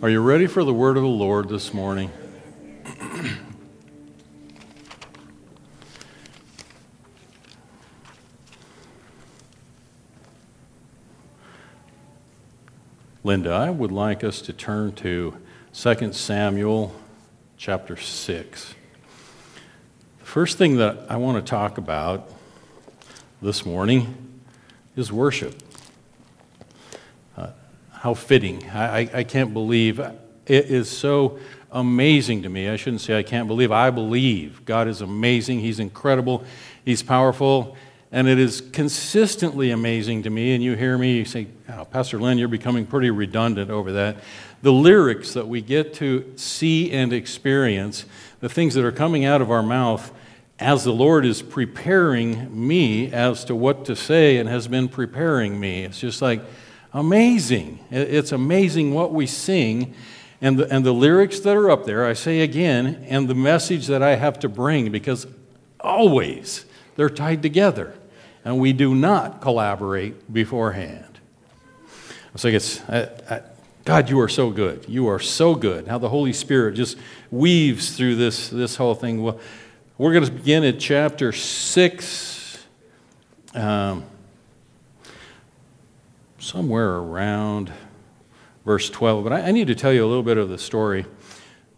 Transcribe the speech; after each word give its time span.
Are 0.00 0.08
you 0.08 0.20
ready 0.20 0.46
for 0.46 0.62
the 0.62 0.72
word 0.72 0.96
of 0.96 1.02
the 1.02 1.08
Lord 1.08 1.48
this 1.48 1.74
morning? 1.74 2.12
Linda, 13.24 13.50
I 13.50 13.70
would 13.70 13.90
like 13.90 14.22
us 14.22 14.40
to 14.42 14.52
turn 14.52 14.92
to 14.92 15.36
2 15.72 16.12
Samuel 16.12 16.94
chapter 17.56 17.96
6. 17.96 18.74
The 20.20 20.24
first 20.24 20.58
thing 20.58 20.76
that 20.76 21.06
I 21.08 21.16
want 21.16 21.44
to 21.44 21.50
talk 21.50 21.76
about 21.76 22.30
this 23.42 23.66
morning 23.66 24.40
is 24.94 25.10
worship. 25.10 25.67
How 28.00 28.14
fitting. 28.14 28.68
I, 28.70 29.00
I, 29.00 29.10
I 29.14 29.24
can't 29.24 29.52
believe 29.52 29.98
it 29.98 30.16
is 30.46 30.88
so 30.88 31.38
amazing 31.72 32.42
to 32.42 32.48
me. 32.48 32.68
I 32.68 32.76
shouldn't 32.76 33.02
say 33.02 33.18
I 33.18 33.24
can't 33.24 33.48
believe. 33.48 33.72
I 33.72 33.90
believe 33.90 34.64
God 34.64 34.86
is 34.86 35.00
amazing. 35.00 35.60
He's 35.60 35.80
incredible. 35.80 36.44
He's 36.84 37.02
powerful. 37.02 37.76
And 38.12 38.28
it 38.28 38.38
is 38.38 38.60
consistently 38.60 39.70
amazing 39.70 40.22
to 40.22 40.30
me, 40.30 40.54
and 40.54 40.64
you 40.64 40.76
hear 40.76 40.96
me 40.96 41.24
say, 41.24 41.48
oh, 41.68 41.84
Pastor 41.84 42.18
Lynn, 42.18 42.38
you're 42.38 42.48
becoming 42.48 42.86
pretty 42.86 43.10
redundant 43.10 43.70
over 43.70 43.92
that. 43.92 44.16
The 44.62 44.72
lyrics 44.72 45.34
that 45.34 45.46
we 45.46 45.60
get 45.60 45.92
to 45.94 46.32
see 46.36 46.90
and 46.90 47.12
experience, 47.12 48.06
the 48.40 48.48
things 48.48 48.74
that 48.74 48.84
are 48.84 48.92
coming 48.92 49.24
out 49.26 49.42
of 49.42 49.50
our 49.50 49.62
mouth 49.62 50.10
as 50.58 50.84
the 50.84 50.92
Lord 50.92 51.26
is 51.26 51.42
preparing 51.42 52.66
me 52.66 53.12
as 53.12 53.44
to 53.44 53.54
what 53.54 53.84
to 53.86 53.94
say 53.94 54.38
and 54.38 54.48
has 54.48 54.68
been 54.68 54.88
preparing 54.88 55.60
me. 55.60 55.84
It's 55.84 56.00
just 56.00 56.22
like 56.22 56.40
amazing. 56.92 57.78
It's 57.90 58.32
amazing 58.32 58.94
what 58.94 59.12
we 59.12 59.26
sing 59.26 59.94
and 60.40 60.58
the, 60.58 60.72
and 60.72 60.84
the 60.84 60.92
lyrics 60.92 61.40
that 61.40 61.56
are 61.56 61.70
up 61.70 61.84
there, 61.84 62.06
I 62.06 62.12
say 62.12 62.40
again, 62.40 63.04
and 63.08 63.28
the 63.28 63.34
message 63.34 63.88
that 63.88 64.02
I 64.02 64.14
have 64.14 64.38
to 64.40 64.48
bring 64.48 64.92
because 64.92 65.26
always 65.80 66.64
they're 66.96 67.10
tied 67.10 67.42
together 67.42 67.94
and 68.44 68.58
we 68.58 68.72
do 68.72 68.94
not 68.94 69.40
collaborate 69.40 70.32
beforehand. 70.32 71.18
I 72.34 72.38
think 72.38 72.54
it's, 72.54 72.80
I, 72.88 73.08
I, 73.28 73.42
God, 73.84 74.10
you 74.10 74.20
are 74.20 74.28
so 74.28 74.50
good. 74.50 74.84
You 74.88 75.08
are 75.08 75.18
so 75.18 75.54
good. 75.54 75.88
How 75.88 75.98
the 75.98 76.08
Holy 76.08 76.32
Spirit 76.32 76.74
just 76.74 76.96
weaves 77.30 77.96
through 77.96 78.16
this, 78.16 78.48
this 78.48 78.76
whole 78.76 78.94
thing. 78.94 79.22
Well, 79.22 79.40
we're 79.96 80.12
going 80.12 80.24
to 80.24 80.30
begin 80.30 80.62
at 80.62 80.78
chapter 80.78 81.32
6, 81.32 82.64
um, 83.54 84.04
somewhere 86.38 86.96
around 86.96 87.72
verse 88.64 88.88
12. 88.90 89.24
But 89.24 89.32
I, 89.32 89.40
I 89.48 89.50
need 89.50 89.66
to 89.66 89.74
tell 89.74 89.92
you 89.92 90.04
a 90.04 90.08
little 90.08 90.22
bit 90.22 90.38
of 90.38 90.48
the 90.48 90.58
story. 90.58 91.06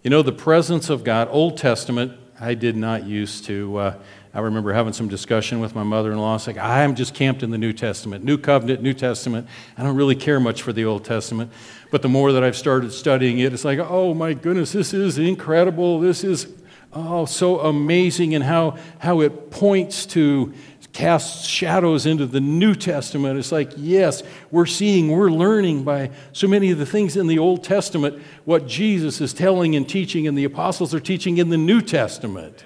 You 0.02 0.10
know, 0.10 0.22
the 0.22 0.32
presence 0.32 0.90
of 0.90 1.04
God, 1.04 1.28
Old 1.30 1.56
Testament, 1.56 2.12
I 2.40 2.54
did 2.54 2.76
not 2.76 3.04
used 3.04 3.44
to. 3.46 3.76
Uh, 3.76 3.94
I 4.32 4.40
remember 4.40 4.72
having 4.72 4.92
some 4.92 5.08
discussion 5.08 5.60
with 5.60 5.74
my 5.74 5.82
mother 5.82 6.12
in 6.12 6.18
law. 6.18 6.36
It's 6.36 6.46
like, 6.46 6.56
I'm 6.56 6.94
just 6.94 7.14
camped 7.14 7.42
in 7.42 7.50
the 7.50 7.58
New 7.58 7.72
Testament, 7.72 8.24
New 8.24 8.38
Covenant, 8.38 8.80
New 8.80 8.94
Testament. 8.94 9.48
I 9.76 9.82
don't 9.82 9.96
really 9.96 10.14
care 10.14 10.38
much 10.38 10.62
for 10.62 10.72
the 10.72 10.84
Old 10.84 11.04
Testament. 11.04 11.52
But 11.90 12.02
the 12.02 12.08
more 12.08 12.32
that 12.32 12.44
I've 12.44 12.56
started 12.56 12.92
studying 12.92 13.40
it, 13.40 13.52
it's 13.52 13.64
like, 13.64 13.80
oh 13.80 14.14
my 14.14 14.34
goodness, 14.34 14.72
this 14.72 14.94
is 14.94 15.18
incredible. 15.18 15.98
This 15.98 16.22
is, 16.22 16.46
oh, 16.92 17.24
so 17.24 17.60
amazing, 17.60 18.34
and 18.34 18.44
how, 18.44 18.78
how 19.00 19.20
it 19.20 19.50
points 19.50 20.06
to 20.06 20.54
casts 20.92 21.46
shadows 21.46 22.06
into 22.06 22.26
the 22.26 22.40
New 22.40 22.74
Testament. 22.74 23.38
It's 23.38 23.52
like, 23.52 23.72
yes, 23.76 24.22
we're 24.50 24.66
seeing, 24.66 25.10
we're 25.10 25.30
learning 25.30 25.84
by 25.84 26.10
so 26.32 26.48
many 26.48 26.70
of 26.70 26.78
the 26.78 26.86
things 26.86 27.16
in 27.16 27.26
the 27.26 27.38
Old 27.38 27.62
Testament 27.62 28.20
what 28.44 28.66
Jesus 28.66 29.20
is 29.20 29.32
telling 29.32 29.76
and 29.76 29.88
teaching, 29.88 30.26
and 30.26 30.36
the 30.36 30.44
apostles 30.44 30.94
are 30.94 31.00
teaching 31.00 31.38
in 31.38 31.48
the 31.48 31.56
New 31.56 31.80
Testament. 31.80 32.64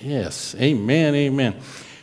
Yes, 0.00 0.54
amen, 0.58 1.14
amen. 1.14 1.56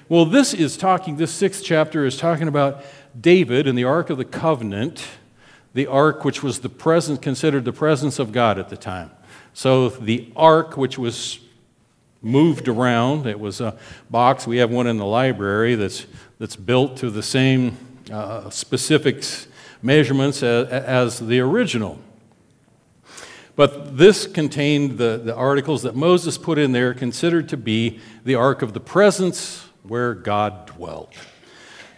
Well, 0.08 0.26
this 0.26 0.54
is 0.54 0.78
talking, 0.78 1.18
this 1.18 1.32
sixth 1.32 1.64
chapter 1.64 2.06
is 2.06 2.18
talking 2.18 2.48
about 2.48 2.84
David 3.20 3.68
and 3.68 3.78
the 3.78 3.84
Ark 3.84 4.10
of 4.10 4.18
the 4.18 4.26
Covenant, 4.26 5.06
the 5.74 5.88
Ark 5.88 6.24
which 6.24 6.42
was 6.42 6.60
the 6.60 6.70
present, 6.70 7.22
considered 7.22 7.66
the 7.66 7.74
presence 7.74 8.20
of 8.20 8.32
God 8.32 8.58
at 8.58 8.70
the 8.70 8.78
time. 8.78 9.12
So 9.54 9.90
the 9.90 10.32
Ark, 10.36 10.78
which 10.78 10.98
was 10.98 11.40
moved 12.22 12.68
around, 12.68 13.26
it 13.26 13.40
was 13.40 13.62
a 13.62 13.78
box. 14.10 14.46
We 14.46 14.58
have 14.58 14.70
one 14.70 14.88
in 14.88 14.98
the 14.98 15.06
library 15.06 15.76
that's, 15.76 16.06
that's 16.38 16.56
built 16.56 16.98
to 16.98 17.10
the 17.10 17.24
same 17.24 17.78
uh, 18.12 18.50
specifics, 18.50 19.48
measurements 19.82 20.44
as, 20.44 20.68
as 20.68 21.20
the 21.20 21.40
original. 21.40 22.00
But 23.56 23.98
this 23.98 24.26
contained 24.26 24.98
the, 24.98 25.22
the 25.24 25.36
articles 25.36 25.84
that 25.84 25.96
Moses 25.96 26.38
put 26.38 26.58
in 26.58 26.72
there, 26.72 26.94
considered 26.94 27.50
to 27.50 27.58
be 27.58 28.00
the 28.24 28.36
ark 28.36 28.62
of 28.62 28.74
the 28.74 28.80
presence 28.80 29.68
where 29.84 30.14
God 30.14 30.68
dwelt. 30.68 31.14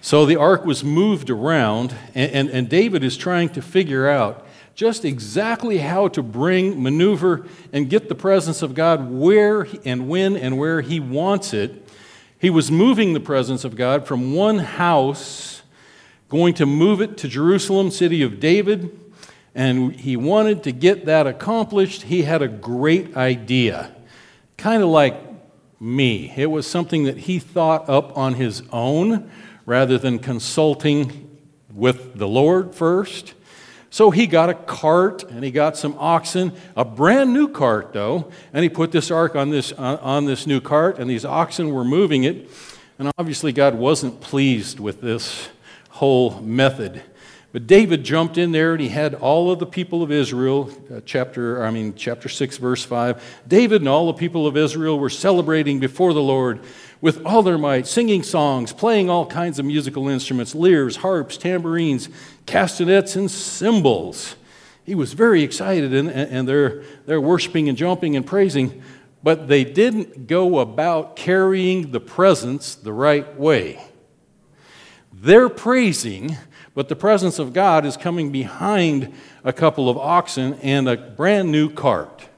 So 0.02 0.26
the 0.26 0.38
ark 0.38 0.66
was 0.66 0.84
moved 0.84 1.30
around, 1.30 1.94
and, 2.16 2.32
and, 2.32 2.50
and 2.50 2.70
David 2.70 3.04
is 3.04 3.16
trying 3.16 3.50
to 3.50 3.62
figure 3.62 4.10
out 4.10 4.48
just 4.76 5.06
exactly 5.06 5.80
how 5.80 6.08
to 6.10 6.24
bring, 6.24 6.82
maneuver, 6.82 7.46
and 7.74 7.90
get 7.90 8.10
the 8.10 8.16
presence 8.16 8.62
of 8.62 8.74
God 8.74 9.12
where 9.12 9.68
and 9.86 10.08
when 10.08 10.36
and 10.36 10.58
where 10.58 10.82
he 10.82 11.00
wants 11.00 11.54
it. 11.54 11.88
He 12.40 12.50
was 12.50 12.72
moving 12.72 13.14
the 13.14 13.20
presence 13.20 13.64
of 13.64 13.76
God 13.76 14.08
from 14.08 14.34
one 14.34 14.60
house, 14.60 15.62
going 16.30 16.54
to 16.56 16.66
move 16.66 17.02
it 17.02 17.18
to 17.18 17.28
Jerusalem, 17.28 17.92
city 17.92 18.24
of 18.24 18.40
David 18.40 18.98
and 19.54 19.96
he 19.96 20.16
wanted 20.16 20.64
to 20.64 20.72
get 20.72 21.06
that 21.06 21.28
accomplished. 21.28 22.04
He 22.04 22.24
had 22.24 22.42
a 22.42 22.48
great 22.48 23.18
idea, 23.18 23.94
kind 24.58 24.82
of 24.82 24.90
like 24.90 25.16
me. 25.80 26.34
It 26.36 26.50
was 26.50 26.66
something 26.66 27.04
that 27.04 27.18
he 27.18 27.40
thought 27.40 27.90
up 27.90 28.18
on 28.18 28.36
his 28.36 28.64
own 28.72 29.30
rather 29.66 29.98
than 29.98 30.20
consulting 30.20 31.38
with 31.74 32.18
the 32.18 32.28
Lord 32.28 32.74
first. 32.76 33.34
So 33.92 34.10
he 34.10 34.26
got 34.26 34.50
a 34.50 34.54
cart 34.54 35.24
and 35.24 35.44
he 35.44 35.52
got 35.52 35.76
some 35.76 35.98
oxen, 36.00 36.54
a 36.78 36.86
brand 36.86 37.34
new 37.34 37.50
cart 37.50 37.92
though, 37.92 38.32
and 38.54 38.64
he 38.64 38.70
put 38.70 38.94
this 38.94 39.12
ark 39.12 39.36
on 39.36 39.50
this, 39.50 39.74
on, 39.74 40.26
this 40.26 40.48
new 40.48 40.62
cart, 40.62 40.98
and 40.98 41.10
these 41.10 41.26
oxen 41.26 41.74
were 41.74 41.84
moving 41.84 42.24
it. 42.24 42.50
And 42.98 43.12
obviously, 43.18 43.52
God 43.52 43.76
wasn't 43.76 44.22
pleased 44.22 44.80
with 44.80 45.02
this 45.02 45.50
whole 45.90 46.40
method. 46.40 47.02
But 47.52 47.68
David 47.68 48.06
jumped 48.06 48.38
in 48.38 48.54
there 48.54 48.72
and 48.72 48.82
he 48.82 48.88
had 48.88 49.14
all 49.14 49.52
of 49.52 49.60
the 49.60 49.66
people 49.66 50.04
of 50.04 50.10
Israel, 50.10 50.72
uh, 50.90 51.02
chapter, 51.06 51.66
I 51.66 51.72
mean, 51.72 51.94
chapter 51.94 52.30
6, 52.30 52.58
verse 52.58 52.86
5. 52.86 53.42
David 53.46 53.82
and 53.82 53.90
all 53.90 54.08
the 54.08 54.14
people 54.14 54.48
of 54.48 54.56
Israel 54.56 54.98
were 54.98 55.10
celebrating 55.10 55.82
before 55.82 56.14
the 56.14 56.22
Lord 56.22 56.62
with 57.02 57.26
all 57.26 57.42
their 57.42 57.58
might, 57.58 57.88
singing 57.88 58.24
songs, 58.24 58.72
playing 58.72 59.10
all 59.10 59.26
kinds 59.26 59.60
of 59.60 59.66
musical 59.66 60.08
instruments, 60.08 60.56
lyres, 60.56 60.98
harps, 60.98 61.36
tambourines, 61.36 62.08
castanets, 62.46 63.16
and 63.16 63.30
cymbals. 63.30 64.36
He 64.84 64.96
was 64.96 65.14
very 65.14 65.44
excited 65.44 65.94
and, 65.94 66.10
and 66.10 66.48
they're, 66.48 66.84
they're 67.06 67.22
worshiping 67.22 67.70
and 67.70 67.78
jumping 67.78 68.16
and 68.16 68.26
praising, 68.26 68.82
but 69.24 69.48
they 69.48 69.64
didn't 69.64 70.28
go 70.28 70.60
about 70.60 71.16
carrying 71.16 71.92
the 71.92 72.00
presence 72.00 72.76
the 72.76 72.94
right 72.94 73.38
way. 73.38 73.84
They're 75.12 75.50
praising 75.50 76.38
but 76.74 76.88
the 76.88 76.96
presence 76.96 77.38
of 77.40 77.54
God 77.54 77.86
is 77.86 77.98
coming 77.98 78.32
behind 78.32 79.14
a 79.44 79.52
couple 79.52 79.90
of 79.90 79.98
oxen 79.98 80.54
and 80.56 80.88
a 80.88 80.96
brand 80.96 81.52
new 81.52 81.70
cart. 81.70 82.30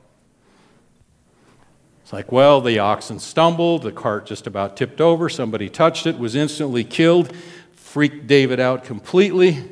Like, 2.13 2.31
well, 2.31 2.61
the 2.61 2.77
oxen 2.77 3.17
stumbled, 3.17 3.81
the 3.81 3.91
cart 3.91 4.27
just 4.27 4.45
about 4.45 4.77
tipped 4.77 5.01
over, 5.01 5.29
somebody 5.29 5.67
touched 5.67 6.05
it, 6.05 6.19
was 6.19 6.35
instantly 6.35 6.83
killed, 6.83 7.35
freaked 7.73 8.27
David 8.27 8.59
out 8.59 8.83
completely. 8.83 9.67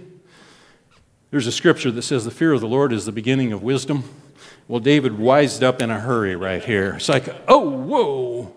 There's 1.30 1.46
a 1.46 1.52
scripture 1.52 1.92
that 1.92 2.02
says 2.02 2.26
the 2.26 2.32
fear 2.32 2.52
of 2.54 2.60
the 2.60 2.68
Lord 2.68 2.94
is 2.94 3.06
the 3.06 3.12
beginning 3.12 3.54
of 3.54 3.62
wisdom. 3.62 4.06
Well, 4.68 4.80
David 4.80 5.20
wised 5.20 5.64
up 5.64 5.84
in 5.84 5.92
a 5.92 6.00
hurry 6.00 6.36
right 6.36 6.66
here. 6.66 6.96
It's 6.96 7.10
like, 7.10 7.30
oh, 7.48 7.70
whoa, 7.70 8.56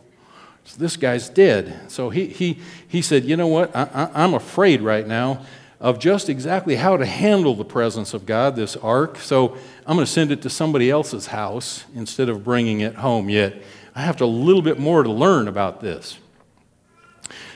so 0.65 0.79
this 0.79 0.97
guy's 0.97 1.29
dead. 1.29 1.91
So 1.93 2.09
he, 2.09 2.29
he, 2.29 2.61
he 2.89 3.03
said, 3.03 3.27
you 3.27 3.37
know 3.37 3.49
what? 3.49 3.77
I, 3.77 3.83
I, 3.93 4.25
I'm 4.25 4.33
afraid 4.33 4.81
right 4.81 5.07
now 5.07 5.45
of 5.81 5.99
just 5.99 6.29
exactly 6.29 6.76
how 6.76 6.97
to 6.97 7.05
handle 7.05 7.55
the 7.55 7.65
presence 7.65 8.15
of 8.15 8.26
God, 8.26 8.56
this 8.56 8.76
ark. 8.76 9.19
So 9.19 9.56
I'm 9.87 9.97
going 9.97 10.06
to 10.06 10.11
send 10.11 10.31
it 10.32 10.43
to 10.43 10.50
somebody 10.50 10.91
else's 10.91 11.26
house 11.26 11.85
instead 11.94 12.29
of 12.29 12.44
bringing 12.44 12.81
it 12.81 12.97
home 12.97 13.29
yet. 13.29 13.62
I 13.94 14.03
have 14.03 14.17
to, 14.19 14.25
a 14.25 14.26
little 14.26 14.62
bit 14.62 14.79
more 14.79 15.03
to 15.03 15.11
learn 15.11 15.47
about 15.49 15.81
this. 15.81 16.19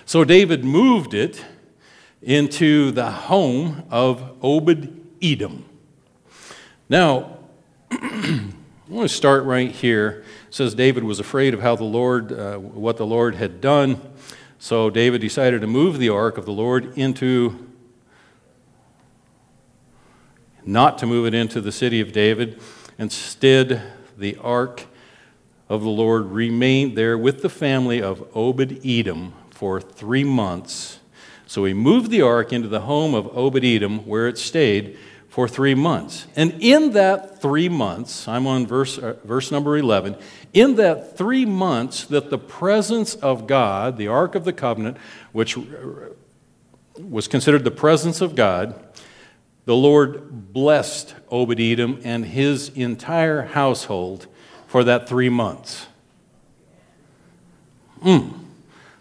So 0.05 0.25
David 0.25 0.65
moved 0.65 1.15
it 1.15 1.45
into 2.23 2.91
the 2.91 3.11
home 3.11 3.85
of 3.91 4.37
Obed 4.43 4.95
Edom. 5.23 5.65
Now, 6.89 7.39
I 7.91 8.51
want 8.89 9.09
to 9.09 9.15
start 9.15 9.45
right 9.45 9.71
here. 9.71 10.25
It 10.49 10.55
says 10.55 10.75
David 10.75 11.05
was 11.05 11.21
afraid 11.21 11.53
of 11.53 11.61
how 11.61 11.77
the 11.77 11.85
Lord, 11.85 12.33
uh, 12.33 12.57
what 12.57 12.97
the 12.97 13.07
Lord 13.07 13.35
had 13.35 13.61
done. 13.61 14.01
So 14.59 14.89
David 14.91 15.21
decided 15.21 15.61
to 15.61 15.67
move 15.67 15.99
the 15.99 16.09
ark 16.09 16.39
of 16.39 16.47
the 16.47 16.53
Lord 16.53 16.97
into 16.97 17.68
not 20.69 20.99
to 20.99 21.07
move 21.07 21.27
it 21.27 21.33
into 21.33 21.63
the 21.63 21.73
city 21.73 21.99
of 21.99 22.13
David. 22.13 22.61
Instead, 22.99 23.83
the 24.19 24.37
ark 24.37 24.85
of 25.67 25.83
the 25.83 25.89
Lord 25.89 26.27
remained 26.27 26.97
there 26.97 27.17
with 27.17 27.41
the 27.41 27.49
family 27.49 28.03
of 28.03 28.23
Obed 28.37 28.85
Edom 28.85 29.33
for 29.51 29.81
three 29.81 30.25
months. 30.25 30.99
So 31.47 31.65
he 31.65 31.73
moved 31.73 32.11
the 32.11 32.21
ark 32.21 32.53
into 32.53 32.69
the 32.69 32.81
home 32.81 33.15
of 33.15 33.35
Obed 33.35 33.65
Edom, 33.65 34.07
where 34.07 34.29
it 34.29 34.37
stayed 34.37 34.99
for 35.31 35.49
three 35.49 35.75
months. 35.75 36.27
And 36.37 36.55
in 36.61 36.93
that 36.93 37.41
three 37.41 37.71
months, 37.71 38.29
I'm 38.29 38.47
on 38.47 38.67
verse, 38.67 38.99
uh, 38.99 39.17
verse 39.25 39.51
number 39.51 39.79
11, 39.79 40.17
in 40.53 40.75
that 40.77 41.17
three 41.17 41.47
months 41.47 42.05
that 42.05 42.29
the 42.29 42.39
presence 42.39 43.15
of 43.15 43.47
God, 43.47 43.97
the 43.97 44.09
Ark 44.09 44.35
of 44.35 44.45
the 44.45 44.53
Covenant, 44.53 44.99
which 45.33 45.57
was 46.99 47.27
considered 47.27 47.65
the 47.65 47.71
presence 47.71 48.21
of 48.21 48.35
God, 48.35 48.75
the 49.69 49.77
Lord 49.77 50.55
blessed 50.55 51.15
Obed 51.31 51.61
Edom 51.61 52.01
and 52.03 52.25
his 52.25 52.71
entire 52.71 53.43
household 53.43 54.27
for 54.67 54.83
that 54.85 55.07
three 55.07 55.29
months. 55.29 55.89
Mm. 58.03 58.33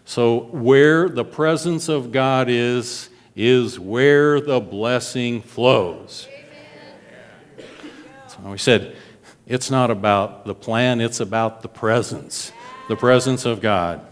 So, 0.04 0.40
where 0.50 1.08
the 1.08 1.24
presence 1.24 1.88
of 1.88 2.12
God 2.12 2.50
is, 2.50 3.08
is 3.34 3.80
where 3.80 4.42
the 4.42 4.60
blessing 4.60 5.40
flows. 5.40 6.28
So 8.26 8.38
we 8.44 8.58
said, 8.58 8.94
it's 9.46 9.70
not 9.70 9.90
about 9.90 10.44
the 10.44 10.54
plan, 10.54 11.00
it's 11.00 11.20
about 11.20 11.62
the 11.62 11.68
presence, 11.68 12.52
the 12.90 12.96
presence 12.96 13.46
of 13.46 13.62
God. 13.62 14.06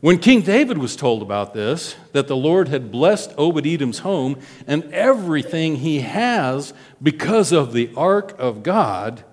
When 0.00 0.18
King 0.18 0.40
David 0.40 0.78
was 0.78 0.96
told 0.96 1.20
about 1.20 1.52
this, 1.52 1.94
that 2.12 2.26
the 2.26 2.36
Lord 2.36 2.68
had 2.68 2.90
blessed 2.90 3.34
Obed 3.36 3.66
Edom's 3.66 3.98
home 3.98 4.38
and 4.66 4.84
everything 4.94 5.76
he 5.76 6.00
has 6.00 6.72
because 7.02 7.52
of 7.52 7.74
the 7.74 7.90
ark 7.94 8.34
of 8.38 8.62
God, 8.62 9.24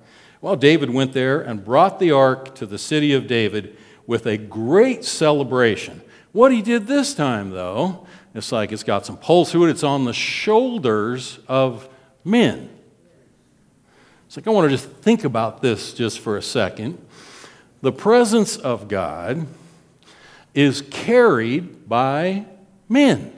well, 0.41 0.57
David 0.57 0.89
went 0.89 1.13
there 1.13 1.39
and 1.39 1.63
brought 1.63 1.99
the 1.99 2.11
ark 2.11 2.53
to 2.55 2.65
the 2.65 2.77
city 2.77 3.13
of 3.13 3.27
David 3.27 3.77
with 4.05 4.25
a 4.25 4.37
great 4.37 5.05
celebration. 5.05 6.01
What 6.33 6.51
he 6.51 6.61
did 6.61 6.85
this 6.85 7.13
time, 7.13 7.51
though, 7.51 8.05
it's 8.35 8.51
like 8.51 8.73
it's 8.73 8.83
got 8.83 9.05
some 9.05 9.17
pulse 9.17 9.53
to 9.53 9.65
it, 9.65 9.69
it's 9.69 9.83
on 9.83 10.03
the 10.03 10.13
shoulders 10.13 11.39
of 11.47 11.87
men. 12.25 12.69
It's 14.27 14.35
like 14.35 14.45
I 14.45 14.51
want 14.51 14.69
to 14.69 14.75
just 14.75 14.89
think 14.89 15.23
about 15.23 15.61
this 15.61 15.93
just 15.93 16.19
for 16.19 16.35
a 16.35 16.41
second. 16.41 17.03
The 17.81 17.93
presence 17.93 18.57
of 18.57 18.89
God 18.89 19.47
is 20.53 20.81
carried 20.81 21.87
by 21.87 22.45
men 22.89 23.37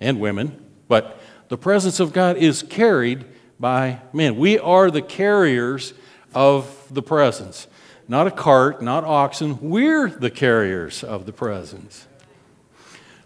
and 0.00 0.20
women, 0.20 0.64
but 0.88 1.20
the 1.48 1.58
presence 1.58 2.00
of 2.00 2.12
God 2.12 2.36
is 2.36 2.62
carried 2.62 3.24
by 3.58 4.00
men. 4.12 4.36
We 4.36 4.58
are 4.58 4.90
the 4.90 5.02
carriers 5.02 5.94
of 6.34 6.86
the 6.90 7.02
presence. 7.02 7.66
Not 8.08 8.26
a 8.26 8.30
cart, 8.30 8.82
not 8.82 9.04
oxen. 9.04 9.58
We're 9.60 10.08
the 10.08 10.30
carriers 10.30 11.04
of 11.04 11.26
the 11.26 11.32
presence. 11.32 12.06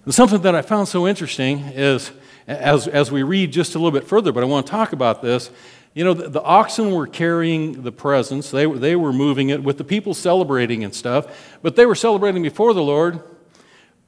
And 0.05 0.15
something 0.15 0.43
that 0.43 0.55
I 0.55 0.63
found 0.63 0.89
so 0.89 1.07
interesting 1.07 1.59
is, 1.59 2.13
as, 2.47 2.87
as 2.87 3.11
we 3.11 3.23
read 3.23 3.53
just 3.53 3.75
a 3.75 3.79
little 3.79 3.91
bit 3.99 4.07
further, 4.07 4.31
but 4.31 4.43
I 4.43 4.47
want 4.47 4.67
to 4.67 4.71
talk 4.71 4.93
about 4.93 5.23
this. 5.23 5.51
You 5.97 6.05
know, 6.05 6.13
the, 6.13 6.29
the 6.29 6.43
oxen 6.43 6.93
were 6.93 7.07
carrying 7.07 7.83
the 7.83 7.91
presence, 7.91 8.51
they, 8.51 8.67
they 8.67 8.97
were 8.97 9.15
moving 9.15 9.49
it 9.49 9.63
with 9.63 9.79
the 9.79 9.85
people 9.85 10.13
celebrating 10.13 10.85
and 10.85 10.95
stuff, 10.95 11.57
but 11.63 11.75
they 11.75 11.87
were 11.87 11.95
celebrating 11.95 12.43
before 12.43 12.75
the 12.75 12.83
Lord, 12.83 13.23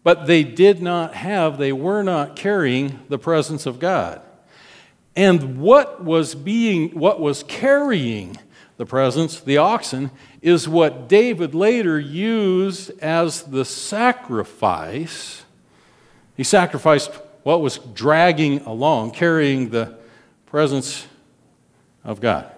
but 0.03 0.27
they 0.27 0.45
did 0.45 0.83
not 0.83 1.15
have, 1.15 1.57
they 1.57 1.73
were 1.73 2.03
not 2.03 2.37
carrying 2.37 3.01
the 3.09 3.19
presence 3.19 3.65
of 3.65 3.79
God. 3.79 4.21
And 5.17 5.59
what 5.59 6.05
was 6.05 6.35
being, 6.35 6.91
what 6.91 7.21
was 7.21 7.43
carrying 7.43 8.37
the 8.77 8.85
presence, 8.85 9.41
the 9.41 9.57
oxen, 9.57 10.11
is 10.43 10.69
what 10.69 11.09
David 11.09 11.55
later 11.55 11.99
used 11.99 12.91
as 13.01 13.45
the 13.45 13.65
sacrifice. 13.65 15.43
He 16.37 16.45
sacrificed 16.45 17.13
what 17.45 17.63
was 17.63 17.79
dragging 17.79 18.61
along, 18.67 19.13
carrying 19.13 19.71
the 19.71 19.97
presence 20.45 21.07
of 22.09 22.23
God. 22.23 22.51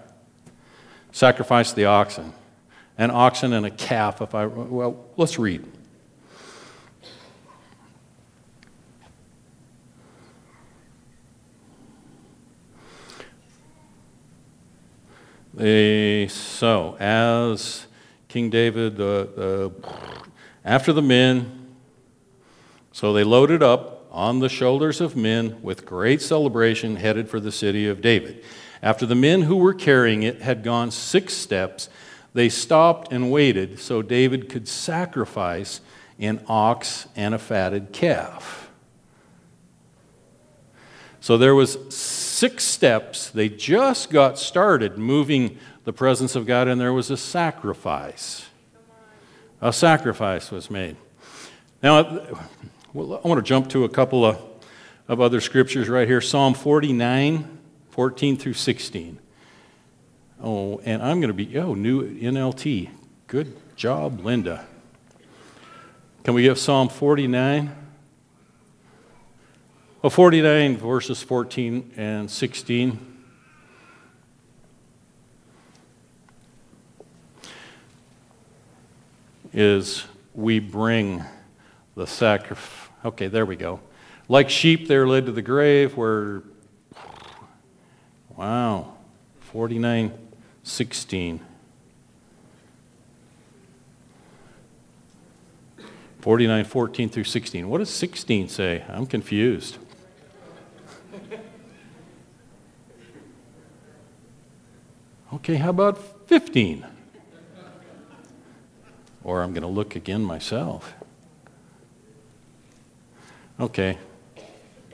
Sacrifice 1.11 1.73
the 1.73 1.87
oxen. 1.87 2.32
An 2.97 3.11
oxen 3.11 3.52
and 3.52 3.67
a 3.67 3.70
calf, 3.70 4.23
if 4.23 4.32
I, 4.32 4.47
well, 4.47 5.05
let's 5.17 5.41
read. 5.41 5.67
So, 16.61 16.97
as 17.00 17.87
King 18.29 18.50
David, 18.50 19.00
uh, 19.00 19.05
uh, 19.05 19.70
after 20.64 20.93
the 20.93 21.02
men, 21.02 21.75
so 22.93 23.12
they 23.12 23.25
loaded 23.25 23.62
up 23.64 24.06
on 24.12 24.38
the 24.38 24.49
shoulders 24.49 25.00
of 25.00 25.17
men 25.17 25.61
with 25.61 25.85
great 25.85 26.23
celebration, 26.23 26.97
headed 26.97 27.29
for 27.29 27.41
the 27.41 27.50
city 27.50 27.88
of 27.88 28.00
David. 28.00 28.44
After 28.82 29.05
the 29.05 29.15
men 29.15 29.43
who 29.43 29.56
were 29.56 29.75
carrying 29.75 30.23
it 30.23 30.43
had 30.43 30.62
gone 30.62 30.91
six 30.91 31.35
steps, 31.35 31.88
they 32.32 32.49
stopped 32.49 33.12
and 33.12 33.31
waited 33.31 33.79
so 33.79 34.03
David 34.03 34.49
could 34.49 34.69
sacrifice 34.69 35.81
an 36.19 36.41
ox 36.49 37.06
and 37.17 37.35
a 37.35 37.38
fatted 37.38 37.93
calf. 37.93 38.71
So 41.21 41.37
there 41.37 41.55
was 41.55 41.94
six 41.94 42.65
steps. 42.65 43.29
They 43.31 43.49
just 43.49 44.11
got 44.11 44.38
started 44.38 44.97
moving 44.97 45.59
the 45.85 45.93
presence 45.93 46.35
of 46.35 46.47
God 46.47 46.69
and 46.69 46.81
there 46.81 46.93
was 46.93 47.11
a 47.11 47.17
sacrifice. 47.17 48.47
A 49.61 49.73
sacrifice 49.73 50.50
was 50.50 50.71
made. 50.71 50.97
Now, 51.83 51.99
I 51.99 52.33
want 52.94 53.38
to 53.38 53.43
jump 53.43 53.69
to 53.71 53.85
a 53.85 53.88
couple 53.88 54.25
of, 54.25 54.38
of 55.09 55.21
other 55.21 55.41
scriptures 55.41 55.88
right 55.88 56.09
here. 56.09 56.23
Psalm 56.23 56.55
49 56.55 57.60
14 58.00 58.38
through 58.38 58.55
16. 58.55 59.19
Oh, 60.43 60.81
and 60.87 61.02
I'm 61.02 61.20
going 61.20 61.29
to 61.29 61.35
be, 61.35 61.58
oh, 61.58 61.75
new 61.75 62.19
NLT. 62.19 62.88
Good 63.26 63.55
job, 63.76 64.25
Linda. 64.25 64.64
Can 66.25 66.32
we 66.32 66.44
get 66.44 66.56
Psalm 66.56 66.88
49? 66.88 67.70
Well, 70.00 70.08
49 70.08 70.79
verses 70.79 71.23
14 71.23 71.93
and 71.99 72.31
16. 72.31 73.17
Is 79.52 80.07
we 80.33 80.59
bring 80.59 81.23
the 81.97 82.07
sacrifice. 82.07 82.88
Okay, 83.04 83.26
there 83.26 83.45
we 83.45 83.57
go. 83.57 83.80
Like 84.26 84.49
sheep, 84.49 84.88
they're 84.88 85.07
led 85.07 85.26
to 85.26 85.33
the 85.33 85.42
grave, 85.42 85.99
where 85.99 86.45
Wow. 88.40 88.94
49 89.40 90.12
16. 90.62 91.40
49 96.20 96.64
14 96.64 97.09
through 97.11 97.25
16. 97.25 97.68
What 97.68 97.78
does 97.78 97.90
16 97.90 98.49
say? 98.49 98.82
I'm 98.88 99.04
confused. 99.04 99.76
Okay, 105.35 105.56
how 105.56 105.68
about 105.68 106.26
15? 106.26 106.87
Or 109.23 109.42
I'm 109.42 109.52
going 109.52 109.61
to 109.61 109.68
look 109.68 109.94
again 109.94 110.23
myself. 110.23 110.94
Okay, 113.61 113.99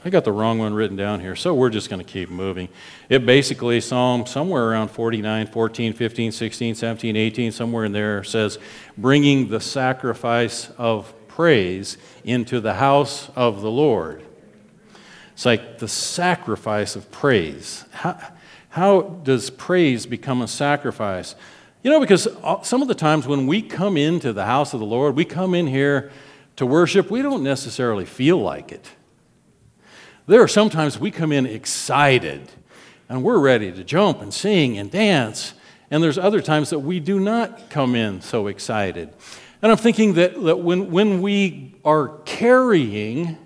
I 0.06 0.08
got 0.08 0.22
the 0.22 0.30
wrong 0.30 0.60
one 0.60 0.72
written 0.72 0.96
down 0.96 1.18
here, 1.18 1.34
so 1.34 1.52
we're 1.52 1.68
just 1.68 1.90
going 1.90 1.98
to 1.98 2.08
keep 2.08 2.30
moving. 2.30 2.68
It 3.08 3.26
basically, 3.26 3.80
Psalm 3.80 4.24
somewhere 4.24 4.70
around 4.70 4.92
49, 4.92 5.48
14, 5.48 5.92
15, 5.94 6.30
16, 6.30 6.74
17, 6.76 7.16
18, 7.16 7.50
somewhere 7.50 7.84
in 7.84 7.90
there 7.90 8.22
says, 8.22 8.60
bringing 8.96 9.48
the 9.48 9.58
sacrifice 9.58 10.70
of 10.78 11.12
praise 11.26 11.98
into 12.22 12.60
the 12.60 12.74
house 12.74 13.28
of 13.34 13.62
the 13.62 13.70
Lord. 13.70 14.22
It's 15.32 15.44
like 15.44 15.78
the 15.78 15.88
sacrifice 15.88 16.94
of 16.94 17.10
praise. 17.10 17.84
How, 17.90 18.16
how 18.68 19.02
does 19.02 19.50
praise 19.50 20.06
become 20.06 20.40
a 20.40 20.46
sacrifice? 20.46 21.34
You 21.82 21.90
know, 21.90 21.98
because 21.98 22.28
uh, 22.44 22.62
some 22.62 22.80
of 22.80 22.86
the 22.86 22.94
times 22.94 23.26
when 23.26 23.48
we 23.48 23.60
come 23.60 23.96
into 23.96 24.32
the 24.32 24.46
house 24.46 24.72
of 24.72 24.78
the 24.78 24.86
Lord, 24.86 25.16
we 25.16 25.24
come 25.24 25.52
in 25.52 25.66
here 25.66 26.12
to 26.54 26.64
worship, 26.64 27.10
we 27.10 27.22
don't 27.22 27.42
necessarily 27.42 28.04
feel 28.04 28.38
like 28.38 28.70
it. 28.70 28.88
There 30.26 30.42
are 30.42 30.48
sometimes 30.48 30.98
we 30.98 31.12
come 31.12 31.30
in 31.30 31.46
excited 31.46 32.50
and 33.08 33.22
we're 33.22 33.38
ready 33.38 33.70
to 33.70 33.84
jump 33.84 34.22
and 34.22 34.34
sing 34.34 34.76
and 34.76 34.90
dance. 34.90 35.54
And 35.88 36.02
there's 36.02 36.18
other 36.18 36.40
times 36.40 36.70
that 36.70 36.80
we 36.80 36.98
do 36.98 37.20
not 37.20 37.70
come 37.70 37.94
in 37.94 38.20
so 38.20 38.48
excited. 38.48 39.12
And 39.62 39.70
I'm 39.70 39.78
thinking 39.78 40.14
that, 40.14 40.42
that 40.42 40.58
when, 40.58 40.90
when 40.90 41.22
we 41.22 41.76
are 41.84 42.08
carrying, 42.24 43.38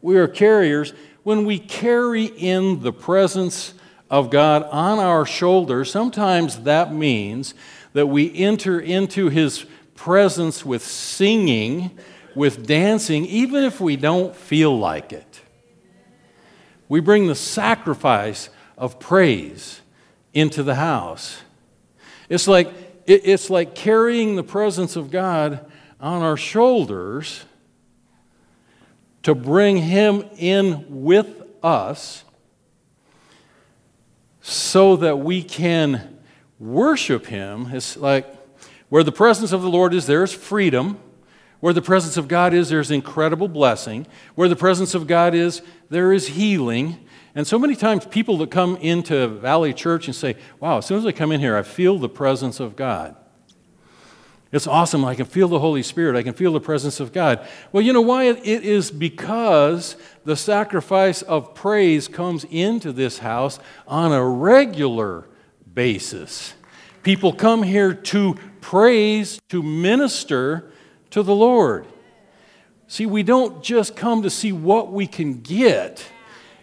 we 0.00 0.16
are 0.16 0.28
carriers, 0.28 0.92
when 1.24 1.44
we 1.44 1.58
carry 1.58 2.26
in 2.26 2.82
the 2.82 2.92
presence 2.92 3.74
of 4.08 4.30
God 4.30 4.62
on 4.64 5.00
our 5.00 5.26
shoulders, 5.26 5.90
sometimes 5.90 6.60
that 6.60 6.94
means 6.94 7.54
that 7.92 8.06
we 8.06 8.32
enter 8.36 8.78
into 8.78 9.30
His 9.30 9.66
presence 9.96 10.64
with 10.64 10.84
singing, 10.84 11.98
with 12.36 12.66
dancing, 12.66 13.24
even 13.26 13.64
if 13.64 13.80
we 13.80 13.96
don't 13.96 14.36
feel 14.36 14.78
like 14.78 15.12
it. 15.12 15.33
We 16.88 17.00
bring 17.00 17.26
the 17.26 17.34
sacrifice 17.34 18.50
of 18.76 18.98
praise 18.98 19.80
into 20.32 20.62
the 20.62 20.74
house. 20.74 21.40
It's 22.28 22.48
like, 22.48 22.68
it's 23.06 23.50
like 23.50 23.74
carrying 23.74 24.36
the 24.36 24.42
presence 24.42 24.96
of 24.96 25.10
God 25.10 25.70
on 26.00 26.22
our 26.22 26.36
shoulders 26.36 27.44
to 29.22 29.34
bring 29.34 29.78
Him 29.78 30.24
in 30.36 31.02
with 31.02 31.42
us 31.62 32.24
so 34.42 34.96
that 34.96 35.18
we 35.18 35.42
can 35.42 36.18
worship 36.58 37.26
Him. 37.26 37.68
It's 37.72 37.96
like 37.96 38.26
where 38.88 39.02
the 39.02 39.12
presence 39.12 39.52
of 39.52 39.62
the 39.62 39.70
Lord 39.70 39.94
is, 39.94 40.06
there's 40.06 40.32
freedom. 40.32 40.98
Where 41.64 41.72
the 41.72 41.80
presence 41.80 42.18
of 42.18 42.28
God 42.28 42.52
is, 42.52 42.68
there's 42.68 42.90
incredible 42.90 43.48
blessing. 43.48 44.06
Where 44.34 44.50
the 44.50 44.54
presence 44.54 44.94
of 44.94 45.06
God 45.06 45.34
is, 45.34 45.62
there 45.88 46.12
is 46.12 46.28
healing. 46.28 46.98
And 47.34 47.46
so 47.46 47.58
many 47.58 47.74
times, 47.74 48.04
people 48.04 48.36
that 48.36 48.50
come 48.50 48.76
into 48.76 49.28
Valley 49.28 49.72
Church 49.72 50.06
and 50.06 50.14
say, 50.14 50.36
Wow, 50.60 50.76
as 50.76 50.84
soon 50.84 50.98
as 50.98 51.06
I 51.06 51.12
come 51.12 51.32
in 51.32 51.40
here, 51.40 51.56
I 51.56 51.62
feel 51.62 51.98
the 51.98 52.06
presence 52.06 52.60
of 52.60 52.76
God. 52.76 53.16
It's 54.52 54.66
awesome. 54.66 55.06
I 55.06 55.14
can 55.14 55.24
feel 55.24 55.48
the 55.48 55.58
Holy 55.58 55.82
Spirit. 55.82 56.16
I 56.16 56.22
can 56.22 56.34
feel 56.34 56.52
the 56.52 56.60
presence 56.60 57.00
of 57.00 57.14
God. 57.14 57.48
Well, 57.72 57.82
you 57.82 57.94
know 57.94 58.02
why? 58.02 58.24
It 58.24 58.46
is 58.46 58.90
because 58.90 59.96
the 60.26 60.36
sacrifice 60.36 61.22
of 61.22 61.54
praise 61.54 62.08
comes 62.08 62.44
into 62.50 62.92
this 62.92 63.20
house 63.20 63.58
on 63.88 64.12
a 64.12 64.22
regular 64.22 65.24
basis. 65.72 66.52
People 67.02 67.32
come 67.32 67.62
here 67.62 67.94
to 67.94 68.34
praise, 68.60 69.40
to 69.48 69.62
minister 69.62 70.70
to 71.14 71.22
the 71.22 71.34
Lord. 71.34 71.86
See, 72.88 73.06
we 73.06 73.22
don't 73.22 73.62
just 73.62 73.94
come 73.94 74.22
to 74.22 74.30
see 74.30 74.50
what 74.50 74.90
we 74.90 75.06
can 75.06 75.42
get. 75.42 76.04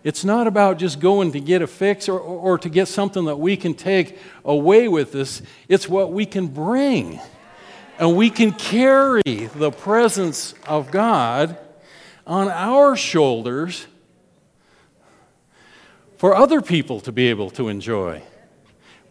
It's 0.04 0.26
not 0.26 0.46
about 0.46 0.78
just 0.78 1.00
going 1.00 1.32
to 1.32 1.40
get 1.40 1.62
a 1.62 1.68
fix 1.68 2.10
or, 2.10 2.20
or, 2.20 2.56
or 2.56 2.58
to 2.58 2.68
get 2.68 2.90
something 2.90 3.24
that 3.26 3.38
we 3.38 3.56
can 3.56 3.74
take 3.74 4.20
away 4.44 4.90
with 4.90 5.16
us. 5.16 5.42
It's 5.70 5.88
what 5.88 6.12
we 6.12 6.26
can 6.26 6.48
bring. 6.48 7.22
And 7.98 8.18
we 8.18 8.30
can 8.30 8.52
carry 8.52 9.22
the 9.24 9.72
presence 9.72 10.54
of 10.68 10.92
God 10.92 11.58
on 12.28 12.50
our 12.50 12.98
shoulders 12.98 13.88
for 16.18 16.36
other 16.36 16.62
people 16.62 17.00
to 17.00 17.14
be 17.14 17.30
able 17.30 17.52
to 17.52 17.70
enjoy. 17.70 18.22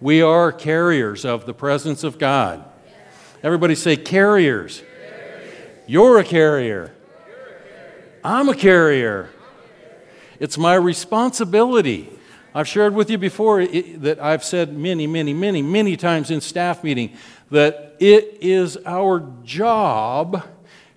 We 0.02 0.20
are 0.20 0.52
carriers 0.52 1.24
of 1.24 1.46
the 1.46 1.54
presence 1.54 2.04
of 2.04 2.18
God. 2.18 2.62
Everybody 3.42 3.74
say, 3.74 3.96
carriers. 3.96 4.82
You're 5.90 6.20
a 6.20 6.24
carrier. 6.24 6.94
I'm 8.22 8.48
a 8.48 8.54
carrier. 8.54 9.28
It's 10.38 10.56
my 10.56 10.76
responsibility 10.76 12.08
I've 12.54 12.68
shared 12.68 12.94
with 12.94 13.10
you 13.10 13.18
before 13.18 13.66
that 13.66 14.22
I've 14.22 14.44
said 14.44 14.72
many, 14.72 15.08
many, 15.08 15.34
many, 15.34 15.62
many 15.62 15.96
times 15.96 16.30
in 16.30 16.42
staff 16.42 16.84
meeting 16.84 17.16
that 17.50 17.96
it 17.98 18.38
is 18.40 18.78
our 18.86 19.18
job 19.42 20.46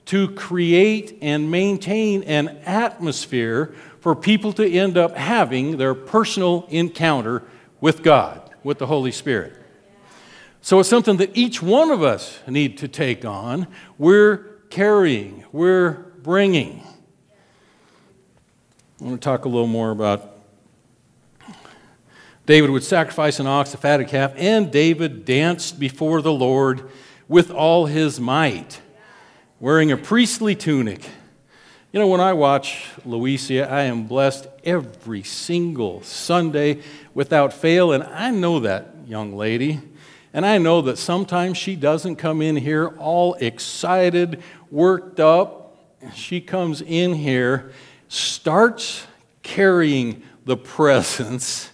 to 0.06 0.28
create 0.36 1.18
and 1.24 1.50
maintain 1.50 2.22
an 2.26 2.50
atmosphere 2.64 3.74
for 4.00 4.16
people 4.16 4.54
to 4.54 4.72
end 4.72 4.96
up 4.96 5.18
having 5.18 5.78
their 5.78 5.96
personal 5.96 6.68
encounter 6.70 7.42
with 7.82 8.04
God, 8.04 8.48
with 8.64 8.78
the 8.78 8.86
Holy 8.86 9.12
Spirit. 9.12 9.58
So 10.62 10.80
it's 10.80 10.88
something 10.88 11.18
that 11.18 11.36
each 11.36 11.64
one 11.64 11.90
of 11.90 12.04
us 12.04 12.40
need 12.48 12.78
to 12.78 12.88
take 12.88 13.26
on. 13.26 13.66
We're 13.98 14.53
carrying, 14.74 15.44
we're 15.52 15.92
bringing. 16.24 16.84
I 19.00 19.04
want 19.04 19.22
to 19.22 19.24
talk 19.24 19.46
a 19.46 19.48
little 19.48 19.68
more 19.68 19.92
about 19.92 20.32
David 22.48 22.72
would 22.72 22.84
sacrifice 22.84 23.40
an 23.40 23.46
ox, 23.46 23.76
a 23.76 23.78
fatted 23.78 24.08
calf, 24.08 24.34
and 24.36 24.72
David 24.72 25.26
danced 25.26 25.80
before 25.80 26.24
the 26.24 26.34
Lord 26.34 26.90
with 27.28 27.52
all 27.52 27.86
his 27.86 28.20
might, 28.20 28.82
wearing 29.60 29.92
a 29.92 29.98
priestly 29.98 30.56
tunic. 30.56 31.08
You 31.92 32.00
know, 32.00 32.08
when 32.08 32.20
I 32.20 32.34
watch 32.34 32.88
Louisa, 33.06 33.72
I 33.72 33.84
am 33.84 34.08
blessed 34.08 34.48
every 34.64 35.22
single 35.22 36.02
Sunday 36.02 36.82
without 37.14 37.54
fail, 37.54 37.92
and 37.92 38.04
I 38.04 38.32
know 38.32 38.60
that 38.62 38.96
young 39.06 39.36
lady. 39.36 39.82
And 40.34 40.46
I 40.46 40.58
know 40.58 40.82
that 40.82 40.98
sometimes 40.98 41.58
she 41.58 41.76
doesn't 41.76 42.16
come 42.16 42.42
in 42.42 42.56
here 42.56 42.88
all 42.98 43.36
excited, 43.36 44.42
worked 44.72 45.20
up. 45.20 45.78
She 46.16 46.42
comes 46.42 46.82
in 46.82 47.14
here, 47.14 47.72
starts 48.08 49.06
carrying 49.44 50.24
the 50.46 50.58
presence 50.58 51.70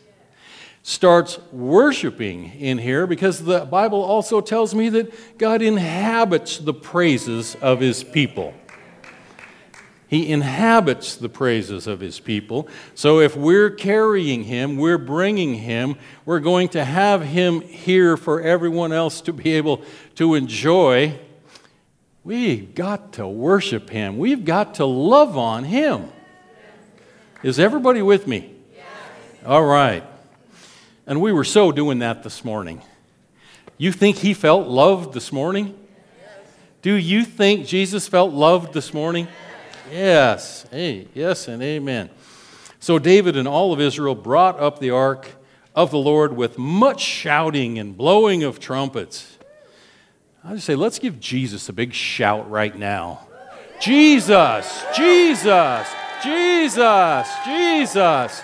starts 0.90 1.38
worshiping 1.52 2.52
in 2.60 2.80
here 2.80 3.06
because 3.06 3.44
the 3.44 3.60
Bible 3.66 4.02
also 4.02 4.42
tells 4.42 4.74
me 4.74 4.90
that 4.90 5.38
God 5.38 5.62
inhabits 5.62 6.58
the 6.58 6.74
praises 6.74 7.56
of 7.62 7.80
his 7.80 8.04
people. 8.04 8.56
He 10.10 10.32
inhabits 10.32 11.16
the 11.16 11.30
praises 11.30 11.86
of 11.86 12.00
his 12.00 12.20
people. 12.20 12.68
So 12.96 13.20
if 13.20 13.38
we're 13.38 13.70
carrying 13.70 14.44
him, 14.44 14.78
we're 14.78 14.98
bringing 14.98 15.54
him, 15.54 15.98
we're 16.26 16.40
going 16.40 16.70
to 16.70 16.84
have 16.84 17.22
him 17.22 17.62
here 17.62 18.18
for 18.18 18.42
everyone 18.42 18.92
else 18.92 19.22
to 19.22 19.34
be 19.34 19.52
able 19.54 19.84
to 20.16 20.34
enjoy. 20.34 21.20
We've 22.24 22.74
got 22.74 23.14
to 23.14 23.28
worship 23.28 23.92
him. 23.92 24.18
We've 24.18 24.44
got 24.44 24.76
to 24.76 24.86
love 24.86 25.38
on 25.38 25.64
him. 25.64 26.10
Is 27.44 27.60
everybody 27.60 28.02
with 28.02 28.26
me? 28.26 28.56
All 29.46 29.64
right. 29.64 30.04
And 31.06 31.22
we 31.22 31.32
were 31.32 31.44
so 31.44 31.72
doing 31.72 32.00
that 32.00 32.24
this 32.24 32.44
morning. 32.44 32.82
You 33.78 33.92
think 33.92 34.18
he 34.18 34.34
felt 34.34 34.68
loved 34.68 35.14
this 35.14 35.32
morning? 35.32 35.78
Do 36.82 36.96
you 36.96 37.24
think 37.26 37.68
Jesus 37.68 38.08
felt 38.08 38.34
loved 38.34 38.74
this 38.74 38.92
morning? 38.92 39.28
Yes. 39.92 40.66
Hey, 40.72 41.08
yes 41.14 41.48
and 41.48 41.62
amen. 41.64 42.10
So 42.80 43.00
David 43.00 43.36
and 43.36 43.48
all 43.48 43.74
of 43.74 43.82
Israel 43.82 44.16
brought 44.16 44.60
up 44.60 44.80
the 44.80 44.92
ark 44.92 45.32
of 45.76 45.92
the 45.92 45.98
Lord 45.98 46.36
with 46.36 46.58
much 46.58 47.02
shouting 47.02 47.80
and 47.80 47.98
blowing 47.98 48.44
of 48.44 48.60
trumpets. 48.60 49.38
I 50.44 50.54
just 50.54 50.66
say, 50.66 50.76
let's 50.76 51.00
give 51.00 51.20
Jesus 51.20 51.70
a 51.70 51.74
big 51.74 51.94
shout 51.94 52.50
right 52.50 52.78
now. 52.78 53.28
Jesus, 53.80 54.84
Jesus, 54.96 55.88
Jesus, 56.24 57.30
Jesus. 57.46 58.44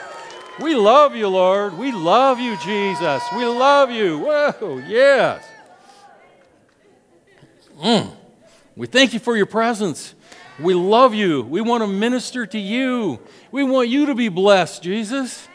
We 0.59 0.75
love 0.75 1.15
you, 1.15 1.27
Lord. 1.27 1.77
We 1.77 1.91
love 1.91 2.39
you, 2.39 2.57
Jesus. 2.57 3.23
We 3.35 3.45
love 3.45 3.91
you. 3.91 4.19
Whoa, 4.19 4.81
yes. 4.87 5.45
Mm. 7.81 8.11
We 8.75 8.87
thank 8.87 9.13
you 9.13 9.19
for 9.19 9.35
your 9.35 9.45
presence. 9.45 10.13
We 10.59 10.73
love 10.73 11.13
you. 11.13 11.41
We 11.41 11.61
want 11.61 11.83
to 11.83 11.87
minister 11.87 12.45
to 12.45 12.57
you. 12.57 13.19
We 13.51 13.63
want 13.63 13.89
you 13.89 14.05
to 14.05 14.15
be 14.15 14.29
blessed, 14.29 14.81
Jesus. 14.83 15.47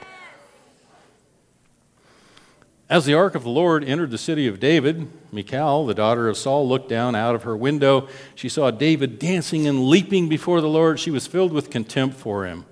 As 2.88 3.06
the 3.06 3.14
ark 3.14 3.34
of 3.34 3.44
the 3.44 3.50
Lord 3.50 3.84
entered 3.84 4.10
the 4.10 4.18
city 4.18 4.46
of 4.46 4.58
David, 4.58 5.08
Michal, 5.32 5.86
the 5.86 5.94
daughter 5.94 6.28
of 6.28 6.36
Saul, 6.36 6.68
looked 6.68 6.88
down 6.88 7.14
out 7.14 7.36
of 7.36 7.44
her 7.44 7.56
window. 7.56 8.08
She 8.34 8.48
saw 8.48 8.70
David 8.72 9.18
dancing 9.18 9.66
and 9.66 9.84
leaping 9.84 10.28
before 10.28 10.60
the 10.60 10.68
Lord. 10.68 10.98
She 10.98 11.12
was 11.12 11.26
filled 11.26 11.52
with 11.52 11.70
contempt 11.70 12.16
for 12.16 12.44
him. 12.44 12.66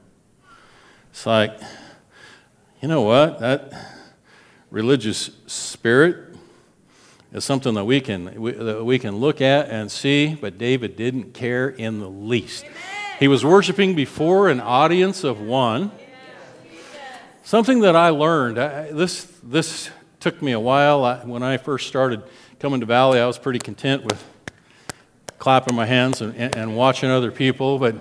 It's 1.10 1.24
like, 1.24 1.58
you 2.82 2.88
know 2.88 3.02
what? 3.02 3.38
That 3.38 3.72
religious 4.70 5.30
spirit 5.46 6.27
is 7.32 7.44
something 7.44 7.74
that 7.74 7.84
we 7.84 8.00
can, 8.00 8.40
we, 8.40 8.52
that 8.52 8.84
we 8.84 8.98
can 8.98 9.16
look 9.16 9.40
at 9.40 9.68
and 9.68 9.90
see, 9.90 10.34
but 10.34 10.58
David 10.58 10.96
didn't 10.96 11.34
care 11.34 11.68
in 11.68 12.00
the 12.00 12.08
least. 12.08 12.64
He 13.18 13.28
was 13.28 13.44
worshiping 13.44 13.94
before 13.94 14.48
an 14.48 14.60
audience 14.60 15.24
of 15.24 15.40
one. 15.40 15.90
Something 17.42 17.80
that 17.80 17.96
I 17.96 18.10
learned, 18.10 18.58
I, 18.58 18.92
this, 18.92 19.24
this 19.42 19.90
took 20.20 20.40
me 20.42 20.52
a 20.52 20.60
while. 20.60 21.04
I, 21.04 21.18
when 21.24 21.42
I 21.42 21.56
first 21.56 21.88
started 21.88 22.22
coming 22.60 22.80
to 22.80 22.86
Valley, 22.86 23.20
I 23.20 23.26
was 23.26 23.38
pretty 23.38 23.58
content 23.58 24.04
with 24.04 24.22
clapping 25.38 25.74
my 25.74 25.86
hands 25.86 26.20
and, 26.20 26.34
and, 26.34 26.56
and 26.56 26.76
watching 26.76 27.10
other 27.10 27.30
people, 27.30 27.78
but 27.78 27.94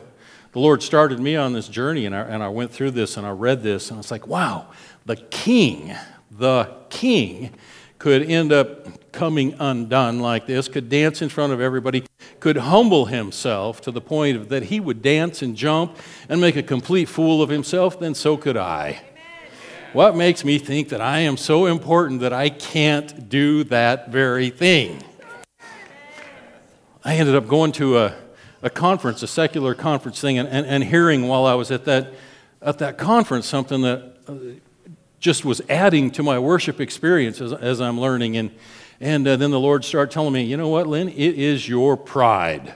the 0.51 0.59
Lord 0.59 0.81
started 0.81 1.19
me 1.19 1.35
on 1.35 1.53
this 1.53 1.67
journey, 1.67 2.05
and 2.05 2.15
I, 2.15 2.21
and 2.21 2.41
I 2.41 2.49
went 2.49 2.71
through 2.71 2.91
this 2.91 3.17
and 3.17 3.27
I 3.27 3.31
read 3.31 3.61
this, 3.61 3.91
and 3.91 3.99
it's 3.99 4.09
like, 4.09 4.25
wow, 4.27 4.67
the 5.05 5.15
king, 5.15 5.93
the 6.31 6.73
king 6.89 7.53
could 7.99 8.23
end 8.23 8.51
up 8.51 9.06
coming 9.17 9.55
undone 9.57 10.19
like 10.19 10.45
this, 10.45 10.67
could 10.67 10.89
dance 10.89 11.23
in 11.23 11.29
front 11.29 11.51
of 11.51 11.59
everybody, 11.59 12.03
could 12.39 12.55
humble 12.55 13.05
himself 13.05 13.81
to 13.81 13.89
the 13.89 13.99
point 13.99 14.49
that 14.49 14.61
he 14.61 14.79
would 14.79 15.01
dance 15.01 15.41
and 15.41 15.57
jump 15.57 15.97
and 16.29 16.39
make 16.39 16.55
a 16.55 16.61
complete 16.61 17.09
fool 17.09 17.41
of 17.41 17.49
himself, 17.49 17.99
then 17.99 18.13
so 18.13 18.37
could 18.37 18.55
I. 18.55 19.01
What 19.93 20.15
makes 20.15 20.45
me 20.45 20.59
think 20.59 20.89
that 20.89 21.01
I 21.01 21.21
am 21.21 21.35
so 21.35 21.65
important 21.65 22.21
that 22.21 22.31
I 22.31 22.49
can't 22.49 23.27
do 23.27 23.63
that 23.65 24.11
very 24.11 24.51
thing? 24.51 25.01
I 27.03 27.15
ended 27.15 27.33
up 27.33 27.47
going 27.47 27.71
to 27.71 27.97
a, 27.97 28.15
a 28.61 28.69
conference, 28.69 29.23
a 29.23 29.27
secular 29.27 29.73
conference 29.73 30.21
thing, 30.21 30.37
and, 30.37 30.47
and, 30.47 30.67
and 30.67 30.83
hearing 30.83 31.27
while 31.27 31.45
I 31.45 31.55
was 31.55 31.71
at 31.71 31.85
that, 31.85 32.13
at 32.61 32.77
that 32.77 32.99
conference 32.99 33.47
something 33.47 33.81
that 33.81 34.17
uh, 34.27 34.33
just 35.19 35.43
was 35.43 35.59
adding 35.69 36.11
to 36.11 36.21
my 36.21 36.37
worship 36.37 36.79
experience 36.79 37.41
as, 37.41 37.51
as 37.51 37.81
I'm 37.81 37.99
learning. 37.99 38.37
And, 38.37 38.51
and 38.99 39.27
uh, 39.27 39.35
then 39.35 39.51
the 39.51 39.59
Lord 39.59 39.85
started 39.85 40.11
telling 40.11 40.33
me, 40.33 40.43
you 40.43 40.57
know 40.57 40.69
what, 40.69 40.87
Lynn? 40.87 41.09
It 41.09 41.37
is 41.37 41.67
your 41.67 41.97
pride. 41.97 42.73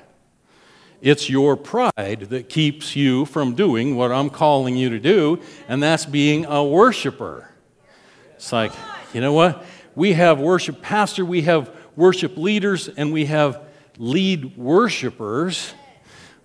It's 1.02 1.30
your 1.30 1.58
pride 1.58 2.28
that 2.30 2.48
keeps 2.48 2.96
you 2.96 3.26
from 3.26 3.56
doing 3.56 3.96
what 3.96 4.12
I'm 4.12 4.30
calling 4.30 4.76
you 4.76 4.90
to 4.90 5.00
do, 5.00 5.40
and 5.68 5.82
that's 5.82 6.06
being 6.06 6.46
a 6.46 6.64
worshiper. 6.64 7.50
It's 8.36 8.52
like, 8.52 8.72
you 9.14 9.22
know 9.22 9.34
what? 9.34 9.66
We 9.96 10.14
have 10.14 10.40
worship 10.40 10.82
pastor, 10.82 11.26
we 11.26 11.42
have 11.42 11.76
worship 11.96 12.38
leaders, 12.38 12.88
and 12.88 13.12
we 13.12 13.26
have 13.26 13.62
lead 13.98 14.58
worshipers 14.58 15.74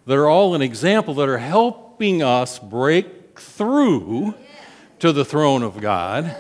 that 0.06 0.16
are 0.16 0.28
all 0.28 0.54
an 0.54 0.62
example 0.62 1.14
that 1.14 1.28
are 1.28 1.38
helping 1.38 2.22
us 2.22 2.58
break 2.58 3.38
through 3.38 4.34
to 5.00 5.12
the 5.12 5.24
throne 5.24 5.62
of 5.62 5.80
God, 5.80 6.34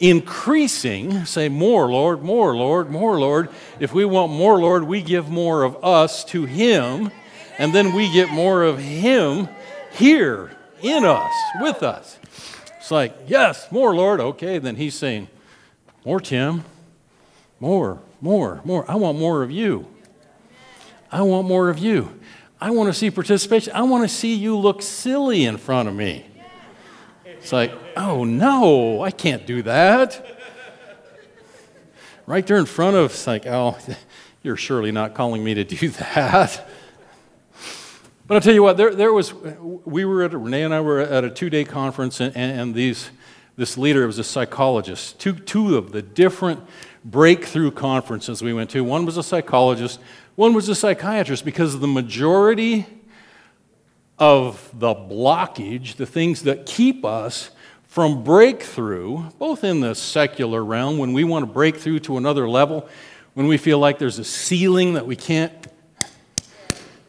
increasing, 0.00 1.24
say, 1.24 1.48
more, 1.48 1.90
Lord, 1.90 2.22
more, 2.22 2.56
Lord, 2.56 2.90
more, 2.90 3.18
Lord. 3.18 3.48
If 3.80 3.92
we 3.92 4.04
want 4.04 4.32
more, 4.32 4.60
Lord, 4.60 4.84
we 4.84 5.02
give 5.02 5.28
more 5.28 5.64
of 5.64 5.82
us 5.84 6.24
to 6.26 6.44
Him, 6.44 7.10
and 7.58 7.74
then 7.74 7.94
we 7.94 8.12
get 8.12 8.30
more 8.30 8.62
of 8.62 8.78
Him 8.78 9.48
here 9.92 10.52
in 10.80 11.04
us, 11.04 11.32
with 11.60 11.82
us. 11.82 12.18
It's 12.78 12.90
like, 12.90 13.14
yes, 13.26 13.70
more, 13.72 13.94
Lord. 13.94 14.20
Okay, 14.20 14.58
then 14.58 14.76
He's 14.76 14.94
saying, 14.94 15.28
more, 16.04 16.20
Tim, 16.20 16.64
more, 17.60 17.98
more, 18.20 18.60
more. 18.64 18.88
I 18.90 18.94
want 18.94 19.18
more 19.18 19.42
of 19.42 19.50
you. 19.50 19.86
I 21.10 21.22
want 21.22 21.48
more 21.48 21.70
of 21.70 21.78
you. 21.78 22.18
I 22.60 22.70
want 22.70 22.88
to 22.88 22.92
see 22.92 23.10
participation. 23.10 23.72
I 23.74 23.82
want 23.82 24.08
to 24.08 24.14
see 24.14 24.34
you 24.34 24.56
look 24.56 24.82
silly 24.82 25.44
in 25.44 25.56
front 25.56 25.88
of 25.88 25.94
me. 25.94 26.26
It's 27.38 27.52
like, 27.52 27.72
oh 27.96 28.24
no, 28.24 29.02
I 29.02 29.10
can't 29.10 29.46
do 29.46 29.62
that. 29.62 30.24
Right 32.26 32.46
there 32.46 32.58
in 32.58 32.66
front 32.66 32.96
of, 32.96 33.12
it's 33.12 33.26
like, 33.26 33.46
oh, 33.46 33.78
you're 34.42 34.56
surely 34.56 34.92
not 34.92 35.14
calling 35.14 35.42
me 35.42 35.54
to 35.54 35.64
do 35.64 35.88
that. 35.88 36.68
But 38.26 38.34
I'll 38.34 38.40
tell 38.42 38.54
you 38.54 38.62
what, 38.62 38.76
there, 38.76 38.94
there 38.94 39.12
was, 39.12 39.32
we 39.32 40.04
were 40.04 40.22
at, 40.22 40.34
Renee 40.34 40.62
and 40.62 40.74
I 40.74 40.82
were 40.82 41.00
at 41.00 41.24
a 41.24 41.30
two 41.30 41.48
day 41.48 41.64
conference, 41.64 42.20
and, 42.20 42.36
and 42.36 42.74
these, 42.74 43.10
this 43.56 43.78
leader 43.78 44.06
was 44.06 44.18
a 44.18 44.24
psychologist. 44.24 45.18
Two, 45.18 45.32
two 45.32 45.78
of 45.78 45.92
the 45.92 46.02
different 46.02 46.60
breakthrough 47.04 47.70
conferences 47.70 48.42
we 48.42 48.52
went 48.52 48.68
to. 48.70 48.84
One 48.84 49.06
was 49.06 49.16
a 49.16 49.22
psychologist, 49.22 49.98
one 50.34 50.52
was 50.52 50.68
a 50.68 50.74
psychiatrist 50.74 51.44
because 51.44 51.80
the 51.80 51.86
majority 51.86 52.86
of 54.18 54.70
the 54.78 54.94
blockage, 54.94 55.96
the 55.96 56.06
things 56.06 56.42
that 56.42 56.66
keep 56.66 57.04
us 57.04 57.50
from 57.86 58.22
breakthrough, 58.24 59.30
both 59.38 59.64
in 59.64 59.80
the 59.80 59.94
secular 59.94 60.64
realm, 60.64 60.98
when 60.98 61.12
we 61.12 61.24
want 61.24 61.42
to 61.42 61.52
break 61.52 61.76
through 61.76 62.00
to 62.00 62.16
another 62.16 62.48
level, 62.48 62.88
when 63.34 63.46
we 63.46 63.56
feel 63.56 63.78
like 63.78 63.98
there's 63.98 64.18
a 64.18 64.24
ceiling 64.24 64.94
that 64.94 65.06
we 65.06 65.16
can't 65.16 65.52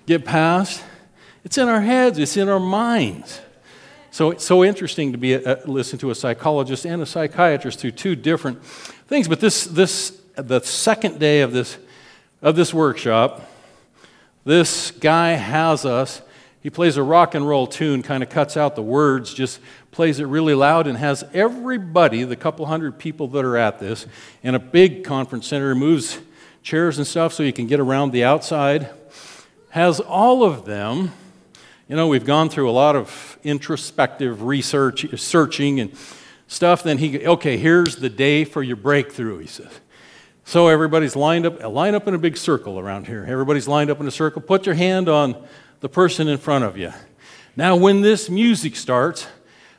get 0.06 0.26
past, 0.26 0.84
it's 1.44 1.58
in 1.58 1.68
our 1.68 1.82
heads, 1.82 2.18
it's 2.18 2.38
in 2.38 2.50
our 2.50 2.60
minds. 2.60 3.42
So 4.12 4.32
it's 4.32 4.44
so 4.44 4.64
interesting 4.64 5.12
to 5.12 5.18
be 5.18 5.34
a, 5.34 5.62
listen 5.66 6.00
to 6.00 6.12
a 6.12 6.16
psychologist 6.16 6.86
and 6.86 7.02
a 7.02 7.06
psychiatrist 7.06 7.80
through 7.80 7.92
two 7.92 8.16
different 8.16 8.64
things. 8.64 9.28
But 9.28 9.40
this, 9.40 9.66
this, 9.66 10.20
the 10.36 10.62
second 10.62 11.20
day 11.20 11.42
of 11.42 11.52
this 11.52 11.78
of 12.42 12.56
this 12.56 12.74
workshop, 12.74 13.50
this 14.46 14.92
guy 14.92 15.32
has 15.32 15.86
us. 15.86 16.22
He 16.62 16.70
plays 16.70 16.98
a 16.98 17.04
rock 17.04 17.36
and 17.36 17.48
roll 17.48 17.68
tune, 17.68 18.04
kind 18.04 18.22
of 18.22 18.30
cuts 18.30 18.58
out 18.58 18.76
the 18.76 18.82
words, 18.82 19.34
just 19.34 19.60
plays 19.92 20.20
it 20.20 20.26
really 20.26 20.54
loud, 20.54 20.88
and 20.88 20.98
has 20.98 21.24
everybody, 21.34 22.24
the 22.24 22.36
couple 22.36 22.66
hundred 22.66 23.00
people 23.00 23.28
that 23.30 23.46
are 23.46 23.56
at 23.56 23.80
this, 23.80 24.06
in 24.44 24.56
a 24.56 24.60
big 24.60 25.04
conference 25.04 25.48
center, 25.48 25.74
moves 25.74 26.20
chairs 26.62 26.98
and 26.98 27.08
stuff 27.08 27.34
so 27.34 27.44
you 27.44 27.54
can 27.54 27.68
get 27.68 27.80
around 27.80 28.12
the 28.12 28.24
outside. 28.24 28.90
Has 29.70 30.00
all 30.00 30.44
of 30.44 30.66
them, 30.66 31.12
you 31.88 31.96
know, 31.96 32.08
we've 32.08 32.26
gone 32.26 32.50
through 32.50 32.70
a 32.70 32.72
lot 32.72 32.96
of 32.96 33.38
introspective 33.44 34.44
research, 34.44 35.06
searching 35.18 35.80
and 35.80 35.96
stuff. 36.48 36.84
Then 36.84 36.98
he, 36.98 37.26
okay, 37.26 37.58
here's 37.58 37.96
the 37.96 38.10
day 38.10 38.44
for 38.44 38.62
your 38.62 38.76
breakthrough, 38.76 39.38
he 39.40 39.48
says. 39.48 39.72
So 40.44 40.68
everybody's 40.68 41.16
lined 41.16 41.46
up, 41.46 41.64
line 41.64 41.96
up 41.96 42.08
in 42.08 42.16
a 42.16 42.18
big 42.18 42.36
circle 42.36 42.80
around 42.80 43.08
here. 43.08 43.26
Everybody's 43.28 43.68
lined 43.68 43.90
up 43.90 44.00
in 44.00 44.08
a 44.08 44.12
circle. 44.12 44.42
Put 44.42 44.66
your 44.66 44.76
hand 44.76 45.08
on 45.08 45.36
the 45.82 45.90
person 45.90 46.28
in 46.28 46.38
front 46.38 46.64
of 46.64 46.78
you. 46.78 46.92
Now, 47.56 47.76
when 47.76 48.02
this 48.02 48.30
music 48.30 48.76
starts, 48.76 49.28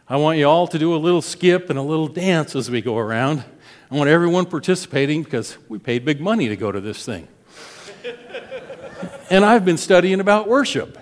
I 0.08 0.16
want 0.16 0.38
you 0.38 0.46
all 0.46 0.66
to 0.66 0.78
do 0.78 0.94
a 0.94 0.98
little 0.98 1.22
skip 1.22 1.70
and 1.70 1.78
a 1.78 1.82
little 1.82 2.08
dance 2.08 2.56
as 2.56 2.70
we 2.70 2.80
go 2.80 2.98
around. 2.98 3.44
I 3.90 3.96
want 3.96 4.08
everyone 4.08 4.46
participating 4.46 5.22
because 5.22 5.58
we 5.68 5.78
paid 5.78 6.04
big 6.04 6.20
money 6.20 6.48
to 6.48 6.56
go 6.56 6.72
to 6.72 6.80
this 6.80 7.04
thing. 7.04 7.28
and 9.30 9.44
I've 9.44 9.64
been 9.64 9.76
studying 9.76 10.20
about 10.20 10.48
worship. 10.48 10.98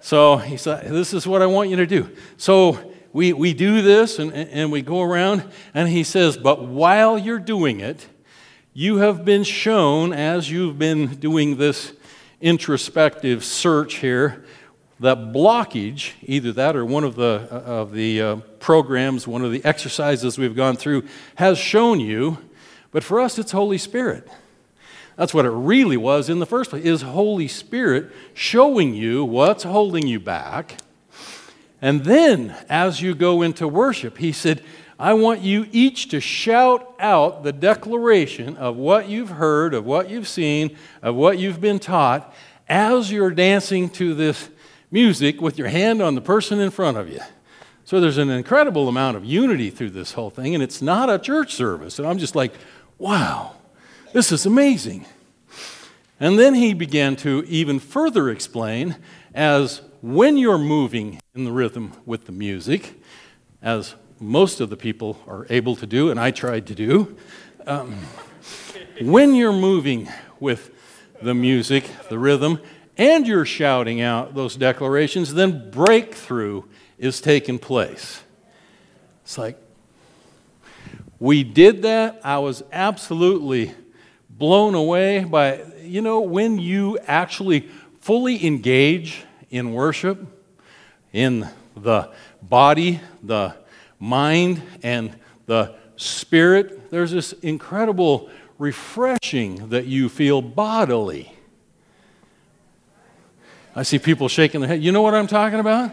So 0.00 0.36
he 0.36 0.56
said, 0.56 0.90
This 0.90 1.12
is 1.12 1.26
what 1.26 1.42
I 1.42 1.46
want 1.46 1.70
you 1.70 1.76
to 1.76 1.86
do. 1.86 2.10
So 2.36 2.92
we, 3.12 3.32
we 3.32 3.54
do 3.54 3.82
this 3.82 4.18
and, 4.18 4.32
and 4.32 4.70
we 4.70 4.82
go 4.82 5.00
around, 5.02 5.44
and 5.72 5.88
he 5.88 6.04
says, 6.04 6.36
But 6.36 6.62
while 6.62 7.18
you're 7.18 7.38
doing 7.38 7.80
it, 7.80 8.06
you 8.72 8.96
have 8.96 9.24
been 9.24 9.44
shown, 9.44 10.12
as 10.12 10.50
you've 10.50 10.78
been 10.78 11.14
doing 11.16 11.56
this 11.56 11.92
introspective 12.44 13.42
search 13.42 13.94
here, 13.94 14.44
that 15.00 15.16
blockage, 15.32 16.12
either 16.22 16.52
that 16.52 16.76
or 16.76 16.84
one 16.84 17.02
of 17.02 17.16
the, 17.16 17.48
uh, 17.50 17.54
of 17.54 17.92
the 17.92 18.20
uh, 18.20 18.36
programs, 18.60 19.26
one 19.26 19.42
of 19.42 19.50
the 19.50 19.64
exercises 19.64 20.38
we've 20.38 20.54
gone 20.54 20.76
through, 20.76 21.02
has 21.36 21.58
shown 21.58 22.00
you. 22.00 22.38
But 22.92 23.02
for 23.02 23.18
us, 23.18 23.38
it's 23.38 23.52
Holy 23.52 23.78
Spirit. 23.78 24.28
That's 25.16 25.32
what 25.32 25.46
it 25.46 25.50
really 25.50 25.96
was 25.96 26.28
in 26.28 26.38
the 26.38 26.46
first 26.46 26.70
place, 26.70 26.84
is 26.84 27.02
Holy 27.02 27.48
Spirit 27.48 28.12
showing 28.34 28.94
you 28.94 29.24
what's 29.24 29.64
holding 29.64 30.06
you 30.06 30.20
back. 30.20 30.76
And 31.80 32.04
then, 32.04 32.54
as 32.68 33.00
you 33.00 33.14
go 33.14 33.42
into 33.42 33.66
worship, 33.66 34.18
He 34.18 34.32
said, 34.32 34.62
I 34.98 35.14
want 35.14 35.40
you 35.40 35.66
each 35.72 36.08
to 36.10 36.20
shout 36.20 36.94
out 37.00 37.42
the 37.42 37.52
declaration 37.52 38.56
of 38.56 38.76
what 38.76 39.08
you've 39.08 39.30
heard, 39.30 39.74
of 39.74 39.84
what 39.84 40.08
you've 40.08 40.28
seen, 40.28 40.76
of 41.02 41.14
what 41.16 41.38
you've 41.38 41.60
been 41.60 41.78
taught 41.78 42.32
as 42.68 43.10
you're 43.10 43.30
dancing 43.30 43.90
to 43.90 44.14
this 44.14 44.48
music 44.90 45.40
with 45.40 45.58
your 45.58 45.68
hand 45.68 46.00
on 46.00 46.14
the 46.14 46.20
person 46.20 46.60
in 46.60 46.70
front 46.70 46.96
of 46.96 47.08
you. 47.08 47.20
So 47.84 48.00
there's 48.00 48.18
an 48.18 48.30
incredible 48.30 48.88
amount 48.88 49.16
of 49.16 49.24
unity 49.24 49.68
through 49.68 49.90
this 49.90 50.12
whole 50.12 50.30
thing, 50.30 50.54
and 50.54 50.62
it's 50.62 50.80
not 50.80 51.10
a 51.10 51.18
church 51.18 51.54
service. 51.54 51.98
And 51.98 52.08
I'm 52.08 52.18
just 52.18 52.34
like, 52.34 52.54
wow, 52.98 53.56
this 54.12 54.32
is 54.32 54.46
amazing. 54.46 55.04
And 56.20 56.38
then 56.38 56.54
he 56.54 56.72
began 56.72 57.16
to 57.16 57.44
even 57.48 57.78
further 57.78 58.30
explain 58.30 58.96
as 59.34 59.82
when 60.00 60.38
you're 60.38 60.56
moving 60.56 61.20
in 61.34 61.44
the 61.44 61.52
rhythm 61.52 61.92
with 62.06 62.26
the 62.26 62.32
music, 62.32 62.94
as 63.60 63.94
most 64.20 64.60
of 64.60 64.70
the 64.70 64.76
people 64.76 65.20
are 65.26 65.46
able 65.50 65.76
to 65.76 65.86
do, 65.86 66.10
and 66.10 66.18
I 66.18 66.30
tried 66.30 66.66
to 66.68 66.74
do. 66.74 67.16
Um, 67.66 67.96
when 69.00 69.34
you're 69.34 69.52
moving 69.52 70.08
with 70.40 70.70
the 71.20 71.34
music, 71.34 71.84
the 72.08 72.18
rhythm, 72.18 72.60
and 72.96 73.26
you're 73.26 73.44
shouting 73.44 74.00
out 74.00 74.34
those 74.34 74.56
declarations, 74.56 75.34
then 75.34 75.70
breakthrough 75.70 76.62
is 76.98 77.20
taking 77.20 77.58
place. 77.58 78.22
It's 79.24 79.38
like, 79.38 79.58
we 81.18 81.42
did 81.42 81.82
that. 81.82 82.20
I 82.22 82.38
was 82.38 82.62
absolutely 82.72 83.74
blown 84.28 84.74
away 84.74 85.24
by, 85.24 85.64
you 85.82 86.02
know, 86.02 86.20
when 86.20 86.58
you 86.58 86.98
actually 87.06 87.68
fully 88.00 88.44
engage 88.46 89.24
in 89.50 89.72
worship, 89.72 90.26
in 91.12 91.48
the 91.76 92.10
body, 92.42 93.00
the 93.22 93.56
mind 94.04 94.62
and 94.82 95.16
the 95.46 95.74
spirit, 95.96 96.90
there's 96.90 97.10
this 97.10 97.32
incredible 97.34 98.28
refreshing 98.58 99.70
that 99.70 99.86
you 99.86 100.08
feel 100.08 100.42
bodily. 100.42 101.32
I 103.74 103.82
see 103.82 103.98
people 103.98 104.28
shaking 104.28 104.60
their 104.60 104.68
head. 104.68 104.82
You 104.82 104.92
know 104.92 105.02
what 105.02 105.14
I'm 105.14 105.26
talking 105.26 105.58
about? 105.58 105.92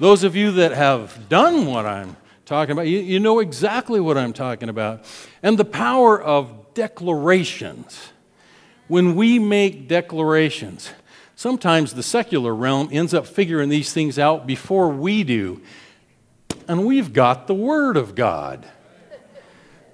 Those 0.00 0.24
of 0.24 0.34
you 0.34 0.52
that 0.52 0.72
have 0.72 1.28
done 1.28 1.66
what 1.66 1.86
I'm 1.86 2.16
talking 2.44 2.72
about, 2.72 2.88
you, 2.88 2.98
you 2.98 3.20
know 3.20 3.38
exactly 3.38 4.00
what 4.00 4.18
I'm 4.18 4.32
talking 4.32 4.68
about. 4.68 5.04
And 5.42 5.56
the 5.56 5.64
power 5.64 6.20
of 6.20 6.74
declarations. 6.74 8.10
when 8.88 9.14
we 9.14 9.38
make 9.38 9.86
declarations, 9.86 10.90
sometimes 11.36 11.94
the 11.94 12.02
secular 12.02 12.54
realm 12.54 12.88
ends 12.90 13.14
up 13.14 13.26
figuring 13.26 13.68
these 13.68 13.92
things 13.92 14.18
out 14.18 14.46
before 14.46 14.88
we 14.88 15.22
do. 15.22 15.62
And 16.68 16.86
we've 16.86 17.12
got 17.12 17.46
the 17.46 17.54
Word 17.54 17.96
of 17.96 18.14
God. 18.14 18.66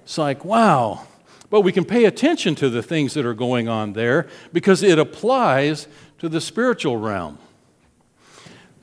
It's 0.03 0.17
like, 0.17 0.43
wow. 0.43 1.07
But 1.49 1.61
we 1.61 1.71
can 1.71 1.85
pay 1.85 2.05
attention 2.05 2.55
to 2.55 2.69
the 2.69 2.81
things 2.81 3.13
that 3.13 3.25
are 3.25 3.33
going 3.33 3.67
on 3.67 3.93
there 3.93 4.27
because 4.53 4.83
it 4.83 4.97
applies 4.97 5.87
to 6.19 6.29
the 6.29 6.41
spiritual 6.41 6.97
realm. 6.97 7.37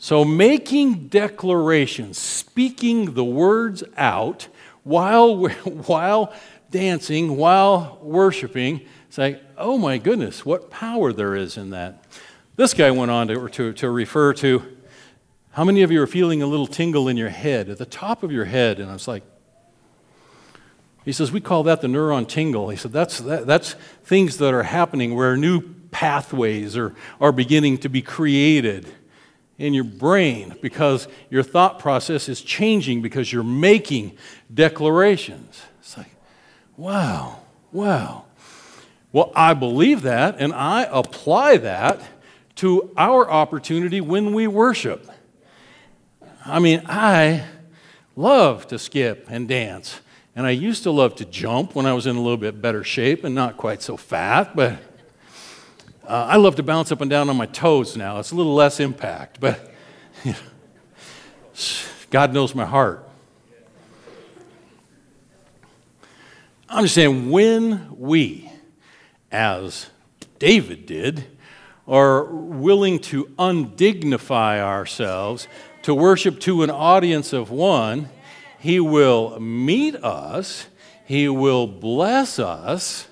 So, 0.01 0.25
making 0.25 1.09
declarations, 1.09 2.19
speaking 2.19 3.15
the 3.15 3.25
words 3.25 3.83
out 3.97 4.47
while, 4.85 5.49
while 5.65 6.33
dancing, 6.71 7.37
while 7.37 7.99
worshiping, 8.01 8.83
say, 9.11 9.41
oh 9.57 9.77
my 9.77 9.99
goodness, 9.99 10.47
what 10.47 10.71
power 10.71 11.13
there 11.13 11.35
is 11.35 11.57
in 11.57 11.71
that. 11.71 12.05
This 12.57 12.75
guy 12.75 12.91
went 12.91 13.11
on 13.11 13.29
to, 13.29 13.49
to, 13.49 13.73
to 13.73 13.91
refer 13.91 14.33
to 14.35 14.78
how 15.59 15.65
many 15.65 15.83
of 15.83 15.91
you 15.91 16.01
are 16.01 16.07
feeling 16.07 16.41
a 16.41 16.47
little 16.47 16.69
tingle 16.69 17.09
in 17.09 17.17
your 17.17 17.31
head, 17.31 17.69
at 17.69 17.79
the 17.79 17.85
top 17.85 18.23
of 18.23 18.31
your 18.31 18.45
head? 18.45 18.79
And 18.79 18.89
I 18.89 18.93
was 18.93 19.09
like, 19.09 19.25
he 21.05 21.11
says, 21.11 21.33
we 21.33 21.41
call 21.41 21.65
that 21.65 21.81
the 21.81 21.89
neuron 21.89 22.29
tingle. 22.29 22.69
He 22.69 22.77
said, 22.77 22.93
that's, 22.93 23.19
that, 23.19 23.45
that's 23.45 23.73
things 24.05 24.37
that 24.37 24.55
are 24.55 24.63
happening 24.63 25.17
where 25.17 25.37
new 25.37 25.63
pathways 25.91 26.77
are, 26.77 26.95
are 27.21 27.33
beginning 27.33 27.79
to 27.79 27.89
be 27.89 28.03
created 28.03 28.87
in 29.59 29.75
your 29.75 29.83
brain 29.83 30.55
because 30.63 31.09
your 31.29 31.43
thought 31.43 31.81
process 31.81 32.29
is 32.29 32.41
changing 32.41 33.03
because 33.03 33.33
you're 33.33 33.43
making 33.43 34.17
declarations. 34.55 35.61
It's 35.81 35.97
like, 35.97 36.15
wow, 36.77 37.41
wow. 37.73 38.27
Well, 39.11 39.33
I 39.35 39.55
believe 39.55 40.03
that 40.03 40.37
and 40.39 40.53
I 40.53 40.87
apply 40.89 41.57
that 41.57 42.01
to 42.55 42.93
our 42.97 43.29
opportunity 43.29 44.01
when 44.01 44.33
we 44.33 44.47
worship. 44.47 45.11
I 46.49 46.61
mean, 46.61 46.83
I 46.87 47.45
love 48.17 48.67
to 48.69 48.79
skip 48.79 49.27
and 49.29 49.47
dance. 49.47 50.01
And 50.35 50.47
I 50.47 50.51
used 50.51 50.83
to 50.85 50.91
love 50.91 51.15
to 51.17 51.27
jump 51.27 51.75
when 51.75 51.85
I 51.85 51.93
was 51.93 52.07
in 52.07 52.17
a 52.17 52.21
little 52.21 52.39
bit 52.39 52.63
better 52.63 52.83
shape 52.83 53.25
and 53.25 53.35
not 53.35 53.59
quite 53.59 53.83
so 53.83 53.99
fat, 53.99 54.57
but 54.57 54.73
uh, 56.07 56.27
I 56.31 56.37
love 56.37 56.57
to 56.57 56.63
bounce 56.63 56.91
up 56.91 57.03
and 57.03 57.11
down 57.11 57.29
on 57.29 57.37
my 57.37 57.45
toes 57.45 57.99
now. 57.99 58.19
It's 58.19 58.31
a 58.31 58.35
little 58.35 58.55
less 58.55 58.81
impact, 58.81 59.41
but 59.41 59.73
you 60.25 60.33
know, 60.33 60.39
God 62.11 62.33
knows 62.33 62.55
my 62.55 62.65
heart. 62.65 63.07
I'm 66.67 66.85
just 66.85 66.95
saying, 66.95 67.31
when 67.31 67.95
we, 67.99 68.51
as 69.31 69.91
David 70.39 70.87
did, 70.87 71.25
are 71.87 72.25
willing 72.25 72.99
to 72.99 73.25
undignify 73.39 74.61
ourselves 74.61 75.49
to 75.89 75.95
worship 75.95 76.39
to 76.39 76.63
an 76.63 76.69
audience 76.69 77.33
of 77.33 77.51
one, 77.51 78.11
He 78.59 78.79
will 78.79 79.41
meet 79.41 79.97
us, 79.97 80.67
He 81.07 81.31
will 81.31 81.67
bless 81.67 82.39
us, 82.39 83.09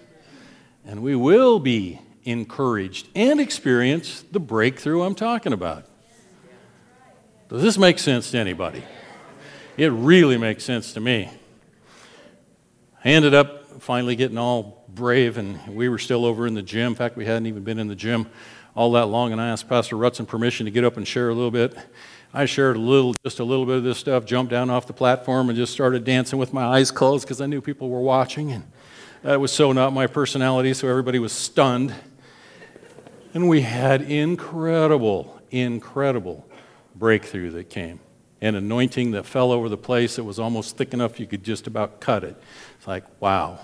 and 0.85 1.03
we 1.03 1.17
will 1.17 1.59
be 1.59 2.03
encouraged 2.25 3.09
and 3.15 3.41
experience 3.41 4.23
the 4.31 4.41
breakthrough 4.41 5.05
I'm 5.05 5.15
talking 5.15 5.55
about. 5.55 5.87
Does 7.49 7.63
this 7.63 7.79
make 7.79 7.99
sense 7.99 8.33
to 8.33 8.39
anybody? 8.39 8.83
It 9.79 9.91
really 9.91 10.37
makes 10.37 10.63
sense 10.63 10.93
to 10.93 11.01
me. 11.01 11.31
I 13.03 13.09
ended 13.09 13.33
up 13.33 13.81
finally 13.81 14.17
getting 14.17 14.37
all 14.37 14.85
brave, 14.87 15.39
and 15.39 15.67
we 15.75 15.89
were 15.89 15.97
still 15.99 16.27
over 16.27 16.47
in 16.47 16.53
the 16.53 16.61
gym. 16.61 16.89
In 16.89 16.95
fact, 16.95 17.17
we 17.17 17.25
hadn't 17.25 17.47
even 17.47 17.65
been 17.65 17.79
in 17.79 17.89
the 17.89 17.97
gym 17.97 18.27
all 18.75 18.93
that 18.93 19.07
long, 19.07 19.33
and 19.33 19.41
I 19.41 19.49
asked 19.49 19.67
Pastor 19.67 19.97
Rutson 19.97 20.29
permission 20.29 20.67
to 20.67 20.71
get 20.71 20.85
up 20.85 20.99
and 20.99 21.09
share 21.09 21.31
a 21.31 21.35
little 21.35 21.51
bit. 21.51 21.75
I 22.35 22.45
shared 22.45 22.77
a 22.77 22.81
little, 22.81 23.15
just 23.25 23.39
a 23.41 23.45
little 23.45 23.65
bit 23.67 23.77
of 23.77 23.85
this 23.85 23.99
stuff, 23.99 24.25
jumped 24.25 24.51
down 24.51 24.69
off 24.69 24.87
the 24.87 24.93
platform, 24.93 25.49
and 25.49 25.57
just 25.57 25.73
started 25.73 26.05
dancing 26.05 26.39
with 26.39 26.53
my 26.53 26.65
eyes 26.65 26.91
closed 26.91 27.25
because 27.25 27.41
I 27.41 27.47
knew 27.47 27.61
people 27.61 27.89
were 27.89 28.01
watching, 28.01 28.53
and 28.53 28.65
that 29.23 29.41
was 29.41 29.53
so 29.53 29.73
not 29.73 29.93
my 29.93 30.07
personality, 30.07 30.75
so 30.75 30.89
everybody 30.89 31.19
was 31.19 31.33
stunned. 31.33 31.95
And 33.33 33.49
we 33.49 33.63
had 33.63 34.03
incredible, 34.03 35.41
incredible 35.51 36.47
breakthrough 36.95 37.51
that 37.51 37.71
came. 37.71 38.01
An 38.41 38.55
anointing 38.55 39.13
that 39.13 39.25
fell 39.25 39.51
over 39.51 39.69
the 39.69 39.77
place 39.77 40.17
that 40.17 40.25
was 40.25 40.39
almost 40.39 40.77
thick 40.77 40.93
enough 40.93 41.19
you 41.19 41.27
could 41.27 41.43
just 41.43 41.67
about 41.67 42.01
cut 42.01 42.23
it. 42.25 42.37
It's 42.79 42.87
like, 42.87 43.05
wow. 43.21 43.59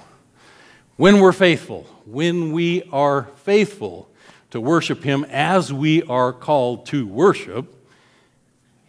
When 0.97 1.21
we're 1.21 1.33
faithful, 1.33 1.83
when 2.07 2.53
we 2.53 2.83
are 2.93 3.29
faithful 3.37 4.09
to 4.51 4.61
worship 4.61 5.03
Him 5.03 5.25
as 5.25 5.73
we 5.73 6.03
are 6.05 6.33
called 6.33 6.87
to 6.87 7.07
worship, 7.07 7.82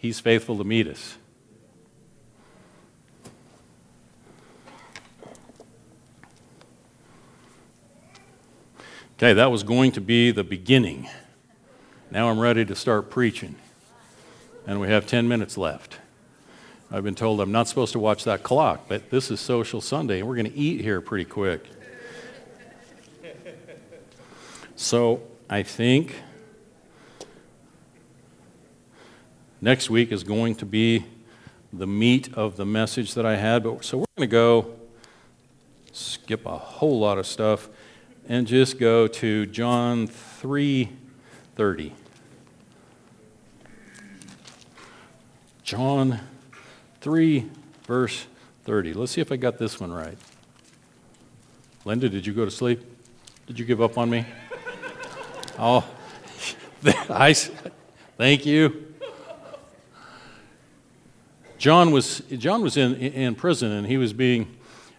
He's 0.04 0.20
faithful 0.20 0.58
to 0.58 0.66
meet 0.66 0.86
us. 0.86 1.16
Okay, 9.14 9.32
that 9.32 9.50
was 9.50 9.64
going 9.64 9.94
to 9.94 10.02
be 10.02 10.32
the 10.32 10.44
beginning. 10.44 11.08
Now 12.12 12.30
I'm 12.30 12.38
ready 12.38 12.66
to 12.66 12.76
start 12.76 13.10
preaching. 13.10 13.56
And 14.68 14.82
we 14.82 14.90
have 14.90 15.08
10 15.08 15.30
minutes 15.30 15.58
left. 15.58 16.00
I've 16.92 17.06
been 17.06 17.16
told 17.16 17.40
I'm 17.40 17.54
not 17.54 17.70
supposed 17.70 17.94
to 17.94 18.00
watch 18.00 18.26
that 18.26 18.44
clock, 18.44 18.90
but 18.90 19.10
this 19.10 19.32
is 19.32 19.40
Social 19.40 19.80
Sunday, 19.80 20.20
and 20.20 20.28
we're 20.28 20.36
going 20.36 20.52
to 20.52 20.58
eat 20.58 20.82
here 20.82 21.00
pretty 21.00 21.24
quick. 21.24 21.66
So 24.76 25.22
I 25.50 25.64
think 25.64 26.14
next 29.64 29.90
week 29.90 30.12
is 30.12 30.26
going 30.26 30.54
to 30.56 30.66
be 30.66 31.06
the 31.72 31.88
meat 31.88 32.34
of 32.34 32.58
the 32.58 32.66
message 32.66 33.14
that 33.14 33.26
I 33.26 33.38
had. 33.38 33.64
But 33.64 33.86
so 33.86 34.00
we're 34.00 34.06
going 34.18 34.30
to 34.30 34.32
go 34.32 34.76
skip 35.94 36.46
a 36.46 36.58
whole 36.58 37.00
lot 37.00 37.18
of 37.18 37.26
stuff 37.26 37.70
and 38.28 38.46
just 38.46 38.78
go 38.78 39.08
to 39.08 39.46
John 39.46 40.10
3:30. 40.10 41.94
John 45.64 46.20
3 47.00 47.50
verse 47.88 48.26
30. 48.66 48.94
Let's 48.94 49.14
see 49.14 49.22
if 49.22 49.32
I 49.32 49.38
got 49.38 49.60
this 49.60 49.80
one 49.80 49.94
right. 49.94 50.18
Linda, 51.86 52.10
did 52.10 52.26
you 52.26 52.34
go 52.34 52.44
to 52.44 52.52
sleep? 52.52 52.82
Did 53.48 53.58
you 53.58 53.64
give 53.66 53.82
up 53.82 53.98
on 53.98 54.10
me? 54.10 54.26
oh, 55.58 55.86
I, 56.86 57.34
thank 57.34 58.46
you. 58.46 58.93
John 61.64 61.92
was, 61.92 62.20
John 62.30 62.62
was 62.62 62.76
in, 62.76 62.94
in 62.96 63.36
prison 63.36 63.72
and 63.72 63.88
he 63.88 63.96
was 63.96 64.12
being 64.12 64.54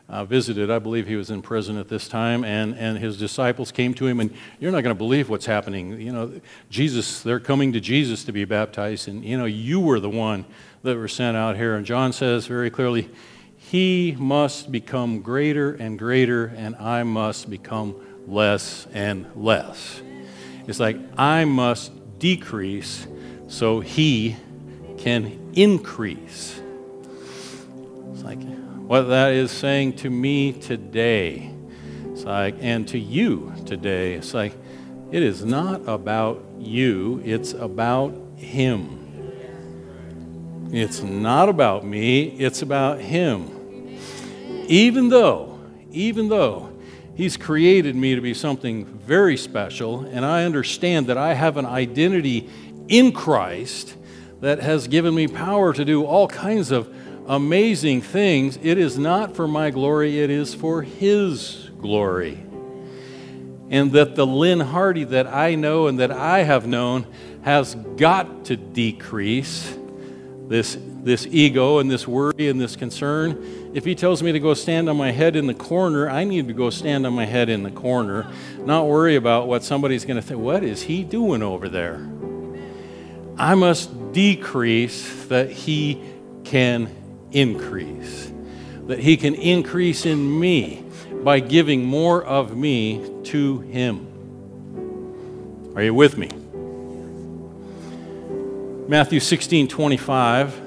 uh, 0.08 0.24
visited. 0.24 0.70
I 0.70 0.78
believe 0.78 1.06
he 1.06 1.14
was 1.14 1.28
in 1.28 1.42
prison 1.42 1.76
at 1.76 1.88
this 1.88 2.08
time, 2.08 2.42
and, 2.42 2.74
and 2.78 2.96
his 2.96 3.18
disciples 3.18 3.70
came 3.70 3.92
to 3.92 4.06
him, 4.06 4.18
and 4.18 4.32
you're 4.58 4.72
not 4.72 4.80
going 4.80 4.96
to 4.96 4.98
believe 4.98 5.28
what's 5.28 5.44
happening. 5.44 6.00
You 6.00 6.10
know, 6.10 6.40
Jesus, 6.70 7.20
they're 7.20 7.38
coming 7.38 7.74
to 7.74 7.80
Jesus 7.80 8.24
to 8.24 8.32
be 8.32 8.46
baptized, 8.46 9.08
and 9.08 9.22
you 9.22 9.36
know, 9.36 9.44
you 9.44 9.78
were 9.78 10.00
the 10.00 10.08
one 10.08 10.46
that 10.84 10.96
were 10.96 11.06
sent 11.06 11.36
out 11.36 11.56
here. 11.56 11.74
And 11.74 11.84
John 11.84 12.14
says 12.14 12.46
very 12.46 12.70
clearly, 12.70 13.10
He 13.58 14.16
must 14.18 14.72
become 14.72 15.20
greater 15.20 15.74
and 15.74 15.98
greater, 15.98 16.46
and 16.46 16.76
I 16.76 17.02
must 17.02 17.50
become 17.50 17.94
less 18.26 18.86
and 18.94 19.26
less. 19.36 20.00
It's 20.66 20.80
like, 20.80 20.96
I 21.18 21.44
must 21.44 21.92
decrease 22.18 23.06
so 23.48 23.80
He 23.80 24.36
can 25.04 25.52
increase. 25.54 26.58
It's 28.14 28.22
like, 28.22 28.42
what 28.86 29.02
that 29.02 29.32
is 29.32 29.50
saying 29.50 29.96
to 29.96 30.08
me 30.08 30.54
today. 30.54 31.50
It's 32.06 32.24
like, 32.24 32.56
and 32.60 32.88
to 32.88 32.98
you 32.98 33.52
today. 33.66 34.14
It's 34.14 34.32
like, 34.32 34.54
it 35.12 35.22
is 35.22 35.44
not 35.44 35.86
about 35.86 36.42
you, 36.58 37.20
it's 37.22 37.52
about 37.52 38.14
Him. 38.38 39.02
It's 40.72 41.02
not 41.02 41.50
about 41.50 41.84
me, 41.84 42.22
it's 42.22 42.62
about 42.62 42.98
Him. 42.98 43.98
Even 44.68 45.10
though, 45.10 45.60
even 45.90 46.30
though 46.30 46.70
He's 47.14 47.36
created 47.36 47.94
me 47.94 48.14
to 48.14 48.22
be 48.22 48.32
something 48.32 48.86
very 48.86 49.36
special, 49.36 50.00
and 50.00 50.24
I 50.24 50.44
understand 50.44 51.08
that 51.08 51.18
I 51.18 51.34
have 51.34 51.58
an 51.58 51.66
identity 51.66 52.48
in 52.88 53.12
Christ 53.12 53.96
that 54.44 54.60
has 54.60 54.88
given 54.88 55.14
me 55.14 55.26
power 55.26 55.72
to 55.72 55.86
do 55.86 56.04
all 56.04 56.28
kinds 56.28 56.70
of 56.70 56.94
amazing 57.26 58.02
things, 58.02 58.58
it 58.60 58.76
is 58.76 58.98
not 58.98 59.34
for 59.34 59.48
my 59.48 59.70
glory, 59.70 60.20
it 60.20 60.28
is 60.28 60.54
for 60.54 60.82
His 60.82 61.70
glory. 61.80 62.44
And 63.70 63.92
that 63.92 64.16
the 64.16 64.26
Lynn 64.26 64.60
Hardy 64.60 65.04
that 65.04 65.26
I 65.26 65.54
know 65.54 65.86
and 65.86 65.98
that 65.98 66.12
I 66.12 66.42
have 66.42 66.66
known 66.66 67.06
has 67.40 67.74
got 67.96 68.44
to 68.44 68.56
decrease 68.56 69.78
this, 70.46 70.76
this 71.02 71.26
ego 71.30 71.78
and 71.78 71.90
this 71.90 72.06
worry 72.06 72.50
and 72.50 72.60
this 72.60 72.76
concern 72.76 73.72
If 73.72 73.86
he 73.86 73.94
tells 73.94 74.22
me 74.22 74.30
to 74.32 74.38
go 74.38 74.52
stand 74.52 74.90
on 74.90 74.98
my 74.98 75.10
head 75.10 75.36
in 75.36 75.46
the 75.46 75.54
corner, 75.54 76.10
I 76.10 76.24
need 76.24 76.48
to 76.48 76.54
go 76.54 76.68
stand 76.68 77.06
on 77.06 77.14
my 77.14 77.24
head 77.24 77.48
in 77.48 77.62
the 77.62 77.70
corner, 77.70 78.30
not 78.58 78.88
worry 78.88 79.16
about 79.16 79.48
what 79.48 79.64
somebody's 79.64 80.04
going 80.04 80.20
to 80.20 80.22
think. 80.22 80.38
What 80.38 80.62
is 80.62 80.82
he 80.82 81.02
doing 81.02 81.42
over 81.42 81.70
there? 81.70 82.06
I 83.38 83.54
must 83.54 83.90
decrease 84.14 85.26
that 85.26 85.50
he 85.50 86.00
can 86.44 86.88
increase, 87.32 88.32
that 88.86 89.00
he 89.00 89.16
can 89.16 89.34
increase 89.34 90.06
in 90.06 90.40
me 90.40 90.84
by 91.24 91.40
giving 91.40 91.84
more 91.84 92.24
of 92.24 92.56
me 92.56 93.10
to 93.24 93.58
him. 93.60 94.06
Are 95.74 95.82
you 95.82 95.92
with 95.92 96.16
me? 96.16 96.30
Matthew 98.88 99.18
16 99.18 99.66
25. 99.66 100.60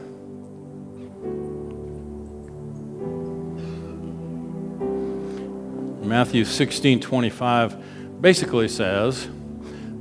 Matthew 6.03 6.43
16 6.45 6.99
25 6.99 8.21
basically 8.21 8.67
says 8.67 9.29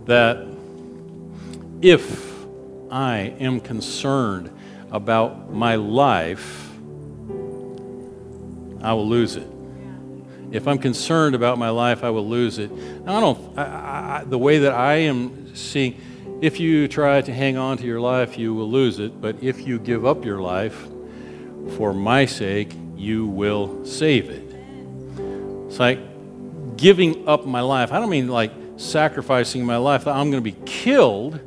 that 0.07 0.47
if 1.83 2.36
I 2.91 3.35
am 3.39 3.61
concerned 3.61 4.51
about 4.91 5.53
my 5.53 5.75
life, 5.75 6.71
I 8.83 8.93
will 8.93 9.09
lose 9.09 9.37
it. 9.37 9.49
If 10.53 10.69
I'm 10.69 10.79
concerned 10.79 11.35
about 11.35 11.59
my 11.59 11.71
life, 11.71 12.05
I 12.05 12.11
will 12.11 12.27
lose 12.27 12.59
it. 12.59 12.71
Now, 13.05 13.17
I 13.17 13.21
don't, 13.21 13.59
I, 13.59 13.63
I, 13.63 14.25
the 14.25 14.39
way 14.39 14.59
that 14.59 14.73
I 14.73 14.95
am 14.95 15.55
seeing, 15.57 16.01
if 16.41 16.61
you 16.61 16.87
try 16.87 17.21
to 17.21 17.33
hang 17.33 17.57
on 17.57 17.79
to 17.79 17.85
your 17.85 18.01
life, 18.01 18.39
you 18.39 18.55
will 18.55 18.71
lose 18.71 19.01
it. 19.01 19.21
But 19.21 19.43
if 19.43 19.67
you 19.67 19.79
give 19.79 20.07
up 20.07 20.25
your 20.25 20.41
life 20.41 20.87
for 21.77 21.93
my 21.93 22.27
sake, 22.27 22.73
you 22.97 23.27
will 23.27 23.85
save 23.85 24.31
it. 24.31 24.55
It's 25.67 25.81
like 25.81 25.99
giving 26.77 27.29
up 27.29 27.45
my 27.45 27.61
life. 27.61 27.93
I 27.93 27.99
don't 27.99 28.11
mean 28.11 28.29
like 28.29 28.53
sacrificing 28.77 29.65
my 29.65 29.79
life, 29.79 30.07
I'm 30.07 30.31
going 30.31 30.43
to 30.45 30.51
be 30.53 30.57
killed. 30.65 31.41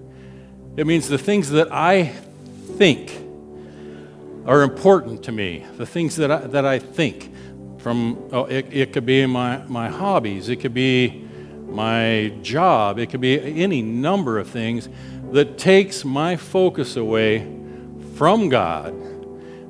It 0.79 0.87
means 0.87 1.09
the 1.09 1.17
things 1.17 1.49
that 1.49 1.71
I 1.73 2.05
think 2.77 3.11
are 4.45 4.61
important 4.61 5.23
to 5.23 5.31
me, 5.31 5.65
the 5.77 5.85
things 5.85 6.15
that 6.15 6.31
I, 6.31 6.37
that 6.39 6.65
I 6.65 6.79
think. 6.79 7.35
From 7.79 8.29
oh, 8.33 8.45
it, 8.45 8.67
it 8.71 8.93
could 8.93 9.05
be 9.05 9.25
my, 9.25 9.63
my 9.67 9.89
hobbies, 9.89 10.49
it 10.49 10.57
could 10.57 10.73
be 10.73 11.25
my 11.67 12.33
job, 12.41 12.99
it 12.99 13.09
could 13.09 13.21
be 13.21 13.39
any 13.61 13.81
number 13.81 14.37
of 14.37 14.49
things 14.49 14.89
that 15.31 15.57
takes 15.57 16.03
my 16.03 16.35
focus 16.35 16.95
away 16.97 17.47
from 18.15 18.49
God 18.49 18.93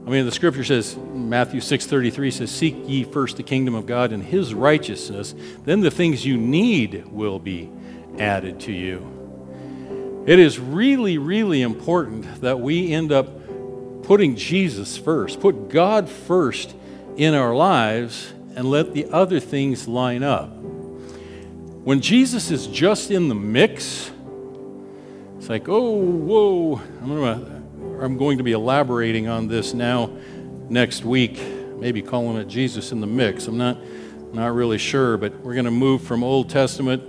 I 0.09 0.11
mean, 0.11 0.25
the 0.25 0.31
scripture 0.31 0.63
says, 0.63 0.97
Matthew 1.13 1.61
6.33 1.61 2.33
says, 2.33 2.49
Seek 2.49 2.75
ye 2.87 3.03
first 3.03 3.37
the 3.37 3.43
kingdom 3.43 3.75
of 3.75 3.85
God 3.85 4.11
and 4.11 4.23
his 4.23 4.55
righteousness, 4.55 5.35
then 5.65 5.81
the 5.81 5.91
things 5.91 6.25
you 6.25 6.35
need 6.35 7.05
will 7.11 7.37
be 7.37 7.69
added 8.17 8.59
to 8.61 8.71
you. 8.71 9.18
It 10.25 10.39
is 10.39 10.59
really, 10.59 11.17
really 11.17 11.61
important 11.61 12.41
that 12.41 12.59
we 12.59 12.91
end 12.91 13.11
up 13.11 13.27
putting 14.03 14.35
Jesus 14.35 14.97
first, 14.97 15.39
put 15.39 15.69
God 15.69 16.09
first 16.09 16.75
in 17.17 17.33
our 17.33 17.55
lives, 17.55 18.33
and 18.55 18.69
let 18.69 18.93
the 18.93 19.05
other 19.11 19.39
things 19.39 19.87
line 19.87 20.23
up. 20.23 20.49
When 21.83 22.01
Jesus 22.01 22.51
is 22.51 22.67
just 22.67 23.11
in 23.11 23.29
the 23.29 23.35
mix, 23.35 24.11
it's 25.37 25.49
like, 25.49 25.69
oh, 25.69 25.95
whoa, 25.95 26.81
I'm 27.01 27.07
going 27.07 27.45
to 27.45 27.59
I'm 28.01 28.17
going 28.17 28.37
to 28.37 28.43
be 28.43 28.53
elaborating 28.53 29.27
on 29.27 29.47
this 29.47 29.73
now 29.73 30.09
next 30.69 31.03
week, 31.03 31.41
maybe 31.77 32.01
calling 32.01 32.37
it 32.37 32.47
Jesus 32.47 32.91
in 32.91 33.01
the 33.01 33.07
mix. 33.07 33.47
I'm 33.47 33.57
not, 33.57 33.77
not 34.33 34.53
really 34.53 34.77
sure, 34.77 35.17
but 35.17 35.37
we're 35.41 35.53
going 35.53 35.65
to 35.65 35.71
move 35.71 36.01
from 36.01 36.23
Old 36.23 36.49
Testament 36.49 37.03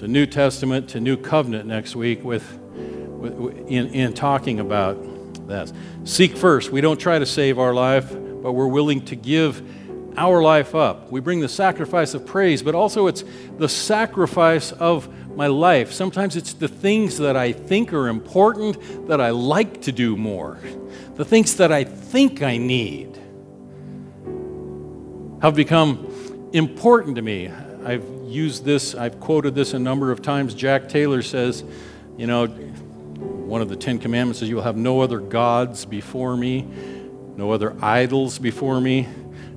to 0.00 0.08
New 0.08 0.24
Testament 0.24 0.88
to 0.88 0.98
New 0.98 1.18
Covenant 1.18 1.66
next 1.66 1.94
week 1.94 2.24
with, 2.24 2.58
with 2.58 3.68
in, 3.68 3.88
in 3.88 4.14
talking 4.14 4.58
about 4.58 4.96
that. 5.46 5.70
Seek 6.04 6.38
first. 6.38 6.70
We 6.70 6.80
don't 6.80 6.98
try 6.98 7.18
to 7.18 7.26
save 7.26 7.58
our 7.58 7.74
life, 7.74 8.10
but 8.10 8.52
we're 8.52 8.66
willing 8.66 9.04
to 9.04 9.14
give 9.14 9.62
our 10.16 10.40
life 10.40 10.74
up. 10.74 11.12
We 11.12 11.20
bring 11.20 11.40
the 11.40 11.50
sacrifice 11.50 12.14
of 12.14 12.24
praise, 12.24 12.62
but 12.62 12.74
also 12.74 13.08
it's 13.08 13.24
the 13.58 13.68
sacrifice 13.68 14.72
of 14.72 15.06
my 15.36 15.48
life. 15.48 15.92
Sometimes 15.92 16.34
it's 16.34 16.54
the 16.54 16.68
things 16.68 17.18
that 17.18 17.36
I 17.36 17.52
think 17.52 17.92
are 17.92 18.08
important 18.08 19.06
that 19.06 19.20
I 19.20 19.30
like 19.30 19.82
to 19.82 19.92
do 19.92 20.16
more, 20.16 20.58
the 21.16 21.26
things 21.26 21.56
that 21.56 21.72
I 21.72 21.84
think 21.84 22.40
I 22.42 22.56
need 22.56 23.20
have 25.42 25.54
become 25.54 26.50
important 26.54 27.16
to 27.16 27.22
me. 27.22 27.50
I've 27.84 28.19
used 28.30 28.64
this, 28.64 28.94
I've 28.94 29.20
quoted 29.20 29.54
this 29.54 29.74
a 29.74 29.78
number 29.78 30.10
of 30.10 30.22
times. 30.22 30.54
Jack 30.54 30.88
Taylor 30.88 31.22
says, 31.22 31.64
you 32.16 32.26
know, 32.26 32.46
one 32.46 33.60
of 33.60 33.68
the 33.68 33.76
Ten 33.76 33.98
Commandments 33.98 34.42
is 34.42 34.48
you'll 34.48 34.62
have 34.62 34.76
no 34.76 35.00
other 35.00 35.18
gods 35.18 35.84
before 35.84 36.36
me, 36.36 36.66
no 37.36 37.50
other 37.50 37.76
idols 37.82 38.38
before 38.38 38.80
me. 38.80 39.08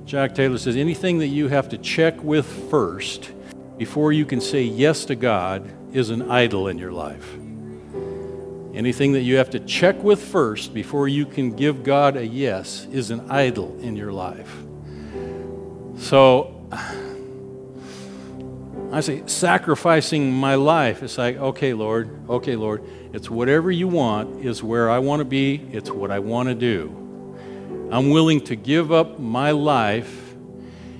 Jack 0.04 0.34
Taylor 0.34 0.58
says 0.58 0.76
anything 0.76 1.18
that 1.18 1.28
you 1.28 1.48
have 1.48 1.68
to 1.70 1.78
check 1.78 2.22
with 2.22 2.46
first 2.70 3.32
before 3.78 4.12
you 4.12 4.26
can 4.26 4.40
say 4.40 4.62
yes 4.62 5.04
to 5.06 5.14
God 5.14 5.70
is 5.92 6.10
an 6.10 6.30
idol 6.30 6.68
in 6.68 6.78
your 6.78 6.92
life. 6.92 7.34
Anything 8.74 9.12
that 9.12 9.20
you 9.20 9.36
have 9.36 9.50
to 9.50 9.60
check 9.60 10.02
with 10.02 10.20
first 10.20 10.74
before 10.74 11.06
you 11.06 11.24
can 11.24 11.54
give 11.54 11.84
God 11.84 12.16
a 12.16 12.26
yes 12.26 12.86
is 12.90 13.10
an 13.12 13.30
idol 13.30 13.78
in 13.80 13.94
your 13.94 14.12
life. 14.12 14.52
So 15.96 16.68
I 18.94 19.00
say, 19.00 19.24
sacrificing 19.26 20.30
my 20.30 20.54
life. 20.54 21.02
It's 21.02 21.18
like, 21.18 21.36
okay, 21.36 21.74
Lord, 21.74 22.08
okay, 22.30 22.54
Lord, 22.54 22.84
it's 23.12 23.28
whatever 23.28 23.72
you 23.72 23.88
want, 23.88 24.44
is 24.44 24.62
where 24.62 24.88
I 24.88 25.00
want 25.00 25.18
to 25.18 25.24
be, 25.24 25.56
it's 25.72 25.90
what 25.90 26.12
I 26.12 26.20
want 26.20 26.48
to 26.48 26.54
do. 26.54 27.88
I'm 27.90 28.10
willing 28.10 28.40
to 28.42 28.54
give 28.54 28.92
up 28.92 29.18
my 29.18 29.50
life 29.50 30.36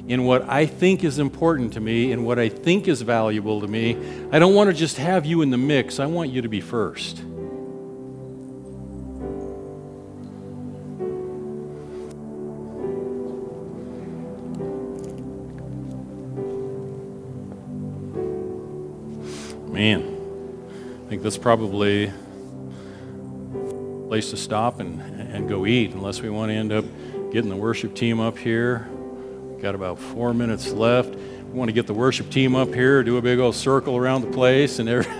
in 0.08 0.24
what 0.24 0.42
I 0.48 0.66
think 0.66 1.04
is 1.04 1.20
important 1.20 1.74
to 1.74 1.80
me, 1.80 2.10
in 2.10 2.24
what 2.24 2.40
I 2.40 2.48
think 2.48 2.88
is 2.88 3.00
valuable 3.00 3.60
to 3.60 3.68
me. 3.68 3.96
I 4.32 4.40
don't 4.40 4.54
want 4.54 4.70
to 4.70 4.74
just 4.74 4.96
have 4.96 5.24
you 5.24 5.42
in 5.42 5.50
the 5.50 5.56
mix, 5.56 6.00
I 6.00 6.06
want 6.06 6.30
you 6.30 6.42
to 6.42 6.48
be 6.48 6.60
first. 6.60 7.22
Man, 19.84 20.00
I 21.04 21.08
think 21.10 21.22
that's 21.22 21.36
probably 21.36 22.04
a 22.06 22.12
place 24.08 24.30
to 24.30 24.36
stop 24.38 24.80
and, 24.80 24.98
and 25.02 25.46
go 25.46 25.66
eat 25.66 25.92
unless 25.92 26.22
we 26.22 26.30
want 26.30 26.48
to 26.48 26.54
end 26.54 26.72
up 26.72 26.86
getting 27.30 27.50
the 27.50 27.56
worship 27.56 27.94
team 27.94 28.18
up 28.18 28.38
here. 28.38 28.88
Got 29.60 29.74
about 29.74 29.98
four 29.98 30.32
minutes 30.32 30.72
left. 30.72 31.14
We 31.14 31.52
want 31.52 31.68
to 31.68 31.74
get 31.74 31.86
the 31.86 31.92
worship 31.92 32.30
team 32.30 32.56
up 32.56 32.72
here, 32.72 33.02
do 33.02 33.18
a 33.18 33.20
big 33.20 33.38
old 33.38 33.54
circle 33.54 33.94
around 33.94 34.22
the 34.22 34.30
place, 34.30 34.78
and 34.78 34.88
every... 34.88 35.04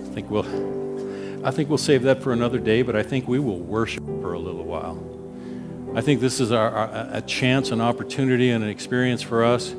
I 0.00 0.14
think 0.14 0.30
we'll, 0.30 1.46
I 1.46 1.50
think 1.50 1.68
we'll 1.68 1.76
save 1.76 2.04
that 2.04 2.22
for 2.22 2.32
another 2.32 2.58
day. 2.58 2.80
But 2.80 2.96
I 2.96 3.02
think 3.02 3.28
we 3.28 3.40
will 3.40 3.60
worship 3.60 4.06
for 4.06 4.32
a 4.32 4.38
little 4.38 4.64
while. 4.64 4.98
I 5.94 6.00
think 6.00 6.22
this 6.22 6.40
is 6.40 6.50
our, 6.50 6.70
our, 6.70 7.08
a 7.12 7.20
chance, 7.20 7.72
an 7.72 7.82
opportunity, 7.82 8.48
and 8.48 8.64
an 8.64 8.70
experience 8.70 9.20
for 9.20 9.44
us 9.44 9.74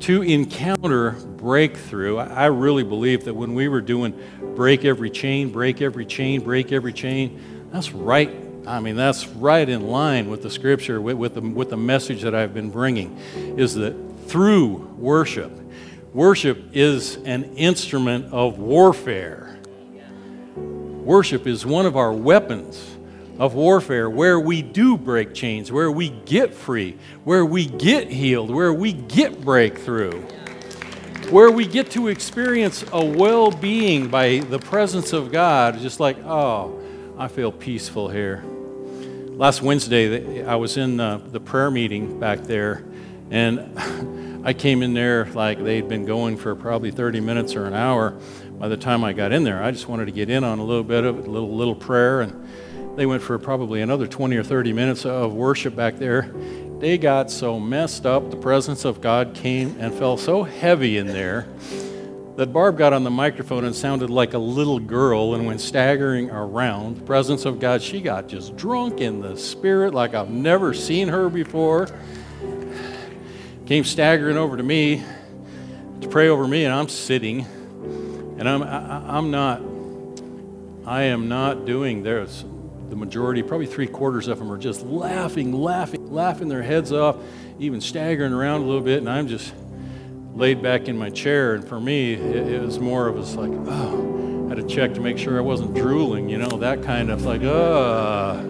to 0.00 0.22
encounter 0.22 1.12
breakthrough. 1.12 2.18
I 2.18 2.46
really 2.46 2.84
believe 2.84 3.24
that 3.24 3.34
when 3.34 3.54
we 3.54 3.68
were 3.68 3.80
doing 3.80 4.18
break 4.54 4.84
every 4.84 5.10
chain, 5.10 5.50
break 5.50 5.80
every 5.80 6.06
chain, 6.06 6.42
break 6.42 6.72
every 6.72 6.92
chain, 6.92 7.68
that's 7.72 7.92
right 7.92 8.30
I 8.66 8.80
mean, 8.80 8.96
that's 8.96 9.28
right 9.28 9.68
in 9.68 9.86
line 9.86 10.28
with 10.28 10.42
the 10.42 10.50
scripture, 10.50 11.00
with, 11.00 11.16
with, 11.16 11.34
the, 11.34 11.40
with 11.40 11.70
the 11.70 11.76
message 11.76 12.22
that 12.22 12.34
I've 12.34 12.52
been 12.52 12.70
bringing, 12.70 13.16
is 13.36 13.74
that 13.76 13.94
through 14.26 14.78
worship, 14.98 15.52
worship 16.12 16.70
is 16.72 17.14
an 17.18 17.44
instrument 17.54 18.32
of 18.32 18.58
warfare. 18.58 19.56
Worship 20.56 21.46
is 21.46 21.64
one 21.64 21.86
of 21.86 21.96
our 21.96 22.12
weapons 22.12 22.95
of 23.38 23.54
warfare 23.54 24.08
where 24.08 24.40
we 24.40 24.62
do 24.62 24.96
break 24.96 25.34
chains, 25.34 25.70
where 25.70 25.90
we 25.90 26.10
get 26.10 26.54
free, 26.54 26.96
where 27.24 27.44
we 27.44 27.66
get 27.66 28.08
healed, 28.08 28.50
where 28.50 28.72
we 28.72 28.92
get 28.92 29.40
breakthrough, 29.42 30.20
where 31.30 31.50
we 31.50 31.66
get 31.66 31.90
to 31.90 32.08
experience 32.08 32.84
a 32.92 33.04
well 33.04 33.50
being 33.50 34.08
by 34.08 34.38
the 34.38 34.58
presence 34.58 35.12
of 35.12 35.30
God, 35.30 35.78
just 35.78 36.00
like, 36.00 36.16
oh, 36.24 36.80
I 37.18 37.28
feel 37.28 37.52
peaceful 37.52 38.08
here. 38.08 38.42
Last 39.36 39.60
Wednesday, 39.60 40.44
I 40.44 40.54
was 40.54 40.78
in 40.78 40.98
uh, 40.98 41.18
the 41.18 41.40
prayer 41.40 41.70
meeting 41.70 42.18
back 42.18 42.40
there, 42.44 42.84
and 43.30 44.42
I 44.46 44.54
came 44.54 44.82
in 44.82 44.94
there 44.94 45.26
like 45.26 45.62
they'd 45.62 45.88
been 45.88 46.06
going 46.06 46.38
for 46.38 46.54
probably 46.54 46.90
30 46.90 47.20
minutes 47.20 47.54
or 47.54 47.66
an 47.66 47.74
hour. 47.74 48.18
By 48.58 48.68
the 48.68 48.76
time 48.78 49.04
I 49.04 49.12
got 49.12 49.32
in 49.32 49.44
there, 49.44 49.62
I 49.62 49.72
just 49.72 49.88
wanted 49.88 50.06
to 50.06 50.12
get 50.12 50.30
in 50.30 50.42
on 50.42 50.58
a 50.58 50.64
little 50.64 50.84
bit 50.84 51.04
of 51.04 51.18
a 51.18 51.30
little 51.30 51.54
little 51.54 51.74
prayer, 51.74 52.22
and 52.22 52.48
they 52.96 53.06
went 53.06 53.22
for 53.22 53.38
probably 53.38 53.82
another 53.82 54.06
20 54.06 54.36
or 54.36 54.42
30 54.42 54.72
minutes 54.72 55.04
of 55.04 55.34
worship 55.34 55.76
back 55.76 55.98
there. 55.98 56.32
They 56.78 56.96
got 56.98 57.30
so 57.30 57.60
messed 57.60 58.06
up, 58.06 58.30
the 58.30 58.36
presence 58.36 58.84
of 58.84 59.00
God 59.00 59.34
came 59.34 59.76
and 59.78 59.94
fell 59.94 60.16
so 60.16 60.42
heavy 60.42 60.96
in 60.96 61.06
there 61.06 61.46
that 62.36 62.52
Barb 62.52 62.76
got 62.76 62.92
on 62.92 63.02
the 63.02 63.10
microphone 63.10 63.64
and 63.64 63.74
sounded 63.74 64.10
like 64.10 64.34
a 64.34 64.38
little 64.38 64.78
girl 64.78 65.34
and 65.34 65.46
went 65.46 65.60
staggering 65.60 66.30
around. 66.30 66.98
The 66.98 67.02
presence 67.02 67.46
of 67.46 67.58
God, 67.60 67.80
she 67.80 68.00
got 68.00 68.28
just 68.28 68.56
drunk 68.56 69.00
in 69.00 69.20
the 69.20 69.36
spirit 69.36 69.94
like 69.94 70.14
I've 70.14 70.30
never 70.30 70.74
seen 70.74 71.08
her 71.08 71.30
before. 71.30 71.88
Came 73.64 73.84
staggering 73.84 74.36
over 74.36 74.56
to 74.56 74.62
me 74.62 75.02
to 76.02 76.08
pray 76.08 76.28
over 76.28 76.46
me, 76.46 76.64
and 76.64 76.74
I'm 76.74 76.88
sitting, 76.88 77.40
and 78.38 78.46
I'm, 78.46 78.62
I, 78.62 79.16
I'm 79.16 79.30
not, 79.30 79.62
I 80.86 81.04
am 81.04 81.28
not 81.28 81.64
doing 81.64 82.02
this 82.02 82.44
the 82.90 82.96
majority, 82.96 83.42
probably 83.42 83.66
three 83.66 83.86
quarters 83.86 84.28
of 84.28 84.38
them, 84.38 84.50
are 84.50 84.58
just 84.58 84.82
laughing, 84.82 85.52
laughing, 85.52 86.12
laughing 86.12 86.48
their 86.48 86.62
heads 86.62 86.92
off, 86.92 87.16
even 87.58 87.80
staggering 87.80 88.32
around 88.32 88.62
a 88.62 88.64
little 88.64 88.82
bit, 88.82 88.98
and 88.98 89.08
I'm 89.08 89.28
just 89.28 89.52
laid 90.34 90.62
back 90.62 90.88
in 90.88 90.96
my 90.96 91.10
chair. 91.10 91.54
And 91.54 91.66
for 91.66 91.80
me, 91.80 92.14
it, 92.14 92.52
it 92.52 92.62
was 92.62 92.78
more 92.78 93.08
of 93.08 93.16
a 93.16 93.40
like, 93.40 93.50
oh, 93.68 94.46
I 94.46 94.48
had 94.50 94.58
to 94.58 94.74
check 94.74 94.94
to 94.94 95.00
make 95.00 95.18
sure 95.18 95.36
I 95.38 95.40
wasn't 95.40 95.74
drooling, 95.74 96.28
you 96.28 96.38
know, 96.38 96.58
that 96.58 96.82
kind 96.82 97.10
of 97.10 97.24
like, 97.24 97.42
uh. 97.42 98.42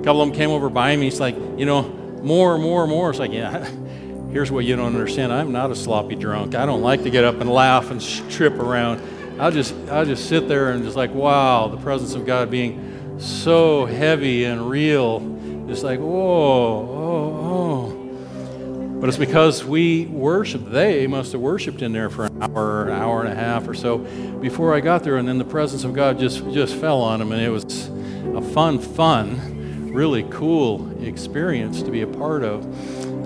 A 0.00 0.02
couple 0.02 0.22
of 0.22 0.28
them 0.28 0.36
came 0.36 0.48
over 0.48 0.70
by 0.70 0.96
me. 0.96 1.08
It's 1.08 1.20
like, 1.20 1.36
you 1.58 1.66
know, 1.66 1.82
more, 2.22 2.56
more, 2.56 2.86
more. 2.86 3.10
It's 3.10 3.18
like, 3.18 3.32
yeah, 3.32 3.64
here's 4.32 4.50
what 4.50 4.64
you 4.64 4.74
don't 4.74 4.86
understand. 4.86 5.30
I'm 5.30 5.52
not 5.52 5.70
a 5.70 5.76
sloppy 5.76 6.14
drunk. 6.14 6.54
I 6.54 6.64
don't 6.64 6.80
like 6.80 7.02
to 7.02 7.10
get 7.10 7.22
up 7.22 7.40
and 7.42 7.50
laugh 7.50 7.90
and 7.90 8.00
trip 8.30 8.54
around. 8.54 9.02
I'll 9.38 9.50
just, 9.50 9.74
I'll 9.90 10.06
just 10.06 10.26
sit 10.26 10.48
there 10.48 10.70
and 10.70 10.84
just 10.84 10.96
like, 10.96 11.12
wow, 11.12 11.68
the 11.68 11.76
presence 11.76 12.14
of 12.14 12.24
God 12.24 12.50
being 12.50 12.89
so 13.20 13.86
heavy 13.86 14.44
and 14.44 14.68
real. 14.68 15.20
Just 15.66 15.84
like, 15.84 16.00
whoa, 16.00 16.88
oh, 16.90 17.40
oh. 17.44 19.00
But 19.00 19.08
it's 19.08 19.18
because 19.18 19.64
we 19.64 20.06
worship. 20.06 20.70
They 20.70 21.06
must 21.06 21.32
have 21.32 21.40
worshiped 21.40 21.80
in 21.80 21.92
there 21.92 22.10
for 22.10 22.26
an 22.26 22.42
hour, 22.42 22.88
an 22.88 23.00
hour 23.00 23.22
and 23.22 23.32
a 23.32 23.34
half 23.34 23.66
or 23.66 23.74
so 23.74 23.98
before 23.98 24.74
I 24.74 24.80
got 24.80 25.04
there. 25.04 25.16
And 25.16 25.26
then 25.26 25.38
the 25.38 25.44
presence 25.44 25.84
of 25.84 25.94
God 25.94 26.18
just, 26.18 26.44
just 26.50 26.74
fell 26.74 27.00
on 27.00 27.18
them. 27.18 27.32
And 27.32 27.40
it 27.40 27.48
was 27.48 27.88
a 27.88 28.42
fun, 28.42 28.78
fun, 28.78 29.92
really 29.92 30.24
cool 30.24 31.02
experience 31.02 31.82
to 31.82 31.90
be 31.90 32.02
a 32.02 32.06
part 32.06 32.42
of. 32.42 32.64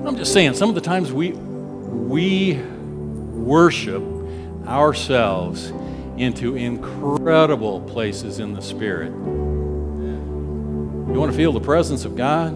I'm 0.06 0.16
just 0.16 0.32
saying, 0.32 0.54
some 0.54 0.68
of 0.68 0.74
the 0.74 0.80
times 0.80 1.12
we, 1.12 1.32
we 1.32 2.54
worship 3.32 4.02
ourselves 4.66 5.72
into 6.16 6.54
incredible 6.54 7.80
places 7.80 8.38
in 8.38 8.54
the 8.54 8.62
Spirit. 8.62 9.12
You 11.14 11.20
want 11.20 11.30
to 11.30 11.38
feel 11.38 11.52
the 11.52 11.60
presence 11.60 12.04
of 12.04 12.16
God? 12.16 12.52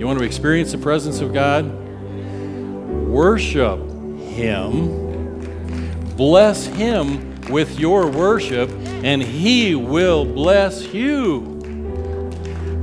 You 0.00 0.06
want 0.06 0.18
to 0.18 0.24
experience 0.24 0.72
the 0.72 0.78
presence 0.78 1.20
of 1.20 1.34
God? 1.34 1.70
Worship 3.06 3.78
Him. 4.18 6.16
Bless 6.16 6.64
Him 6.64 7.38
with 7.50 7.78
your 7.78 8.10
worship, 8.10 8.70
and 9.04 9.22
He 9.22 9.74
will 9.74 10.24
bless 10.24 10.94
you. 10.94 11.40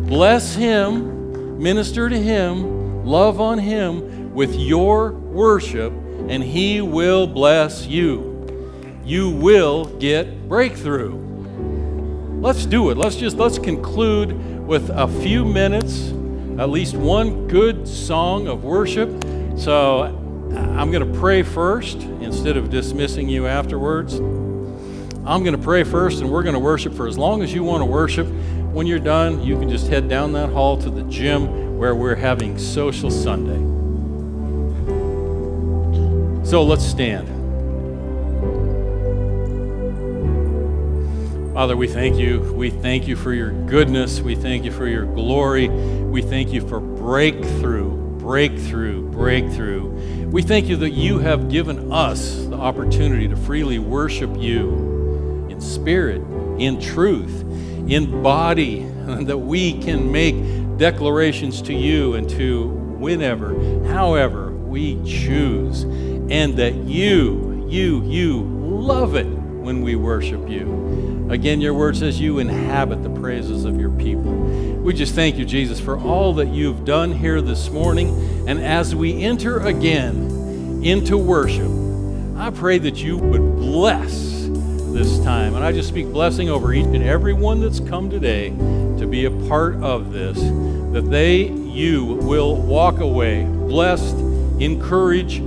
Bless 0.08 0.54
Him, 0.54 1.60
minister 1.60 2.08
to 2.08 2.16
Him, 2.16 3.04
love 3.04 3.42
on 3.42 3.58
Him 3.58 4.32
with 4.36 4.54
your 4.54 5.14
worship, 5.14 5.92
and 6.30 6.44
He 6.44 6.82
will 6.82 7.26
bless 7.26 7.88
you. 7.88 8.94
You 9.04 9.32
will 9.32 9.86
get 9.98 10.48
breakthrough. 10.48 11.16
Let's 12.42 12.68
do 12.68 12.92
it. 12.92 12.98
Let's 12.98 13.16
just 13.16 13.38
let's 13.38 13.58
conclude 13.58 14.57
with 14.68 14.90
a 14.90 15.08
few 15.22 15.46
minutes, 15.46 16.10
at 16.60 16.70
least 16.70 16.94
one 16.94 17.48
good 17.48 17.88
song 17.88 18.48
of 18.48 18.66
worship. 18.66 19.10
So 19.58 20.02
uh, 20.02 20.08
I'm 20.78 20.92
going 20.92 21.10
to 21.10 21.20
pray 21.20 21.42
first 21.42 22.02
instead 22.02 22.58
of 22.58 22.70
dismissing 22.70 23.30
you 23.30 23.48
afterwards. 23.48 24.16
I'm 24.16 25.44
going 25.44 25.56
to 25.56 25.62
pray 25.62 25.84
first, 25.84 26.20
and 26.20 26.30
we're 26.30 26.44
going 26.44 26.54
to 26.54 26.60
worship 26.60 26.94
for 26.94 27.08
as 27.08 27.18
long 27.18 27.42
as 27.44 27.54
you 27.54 27.64
want 27.64 27.82
to 27.82 27.86
worship. 27.86 28.28
When 28.74 28.88
you're 28.88 29.00
done, 29.00 29.42
you 29.42 29.58
can 29.58 29.70
just 29.70 29.88
head 29.88 30.10
down 30.10 30.34
that 30.34 30.50
hall 30.50 30.78
to 30.80 30.90
the 30.90 31.04
gym 31.04 31.78
where 31.78 31.96
we're 31.96 32.16
having 32.16 32.58
Social 32.58 33.10
Sunday. 33.10 33.56
So 36.46 36.62
let's 36.64 36.86
stand. 36.86 37.37
Father, 41.58 41.76
we 41.76 41.88
thank 41.88 42.18
you. 42.18 42.54
We 42.54 42.70
thank 42.70 43.08
you 43.08 43.16
for 43.16 43.34
your 43.34 43.50
goodness. 43.66 44.22
We 44.22 44.36
thank 44.36 44.64
you 44.64 44.72
for 44.72 44.86
your 44.86 45.06
glory. 45.06 45.70
We 45.70 46.22
thank 46.22 46.54
you 46.54 46.62
for 46.62 46.80
breakthrough, 46.80 48.20
breakthrough, 48.20 49.10
breakthrough. 49.10 50.28
We 50.30 50.44
thank 50.44 50.68
you 50.68 50.76
that 50.76 50.92
you 50.92 51.18
have 51.18 51.50
given 51.50 51.92
us 51.92 52.46
the 52.46 52.58
opportunity 52.58 53.28
to 53.28 53.36
freely 53.36 53.80
worship 53.80 54.38
you 54.38 55.48
in 55.50 55.60
spirit, 55.60 56.22
in 56.60 56.80
truth, 56.80 57.42
in 57.90 58.22
body, 58.22 58.82
that 59.08 59.40
we 59.40 59.82
can 59.82 60.12
make 60.12 60.36
declarations 60.78 61.64
to 61.64 61.74
you 61.74 62.14
and 62.14 62.30
to 62.30 62.68
whenever, 62.68 63.56
however 63.88 64.52
we 64.52 65.04
choose, 65.04 65.86
and 65.86 66.56
that 66.58 66.76
you, 66.76 67.66
you, 67.68 68.04
you 68.04 68.44
love 68.44 69.16
it 69.16 69.26
when 69.26 69.82
we 69.82 69.96
worship 69.96 70.48
you. 70.48 70.87
Again, 71.30 71.60
your 71.60 71.74
word 71.74 71.98
says 71.98 72.22
you 72.22 72.40
inhabit 72.40 73.04
the 73.04 73.10
praises 73.10 73.66
of 73.66 73.80
your 73.80 73.90
people. 73.90 74.32
We 74.32 74.94
just 74.94 75.14
thank 75.14 75.38
you, 75.38 75.44
Jesus, 75.44 75.78
for 75.78 76.00
all 76.00 76.34
that 76.36 76.48
you've 76.48 76.86
done 76.86 77.12
here 77.12 77.42
this 77.42 77.70
morning. 77.70 78.48
And 78.48 78.60
as 78.60 78.96
we 78.96 79.22
enter 79.22 79.60
again 79.60 80.82
into 80.84 81.18
worship, 81.18 81.70
I 82.38 82.50
pray 82.52 82.78
that 82.78 83.04
you 83.04 83.18
would 83.18 83.58
bless 83.58 84.48
this 84.94 85.20
time. 85.20 85.56
And 85.56 85.66
I 85.66 85.74
just 85.74 85.90
speak 85.90 86.06
blessing 86.08 86.50
over 86.50 86.74
each 86.74 86.86
and 86.86 87.04
every 87.04 87.34
one 87.34 87.60
that's 87.60 87.82
come 87.82 88.10
today 88.10 88.50
to 88.50 89.06
be 89.06 89.26
a 89.26 89.32
part 89.50 89.76
of 89.84 90.14
this, 90.14 90.40
that 90.94 91.10
they, 91.10 91.50
you, 91.50 92.06
will 92.06 92.56
walk 92.56 93.00
away 93.00 93.44
blessed, 93.44 94.16
encouraged, 94.62 95.44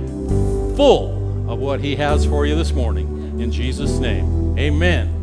full 0.77 1.49
of 1.51 1.57
what 1.57 1.79
He 1.79 1.95
has 1.95 2.25
for 2.25 2.45
you 2.45 2.55
this 2.55 2.71
morning. 2.71 3.41
In 3.41 3.51
Jesus' 3.51 3.97
name, 3.97 4.57
amen. 4.59 5.20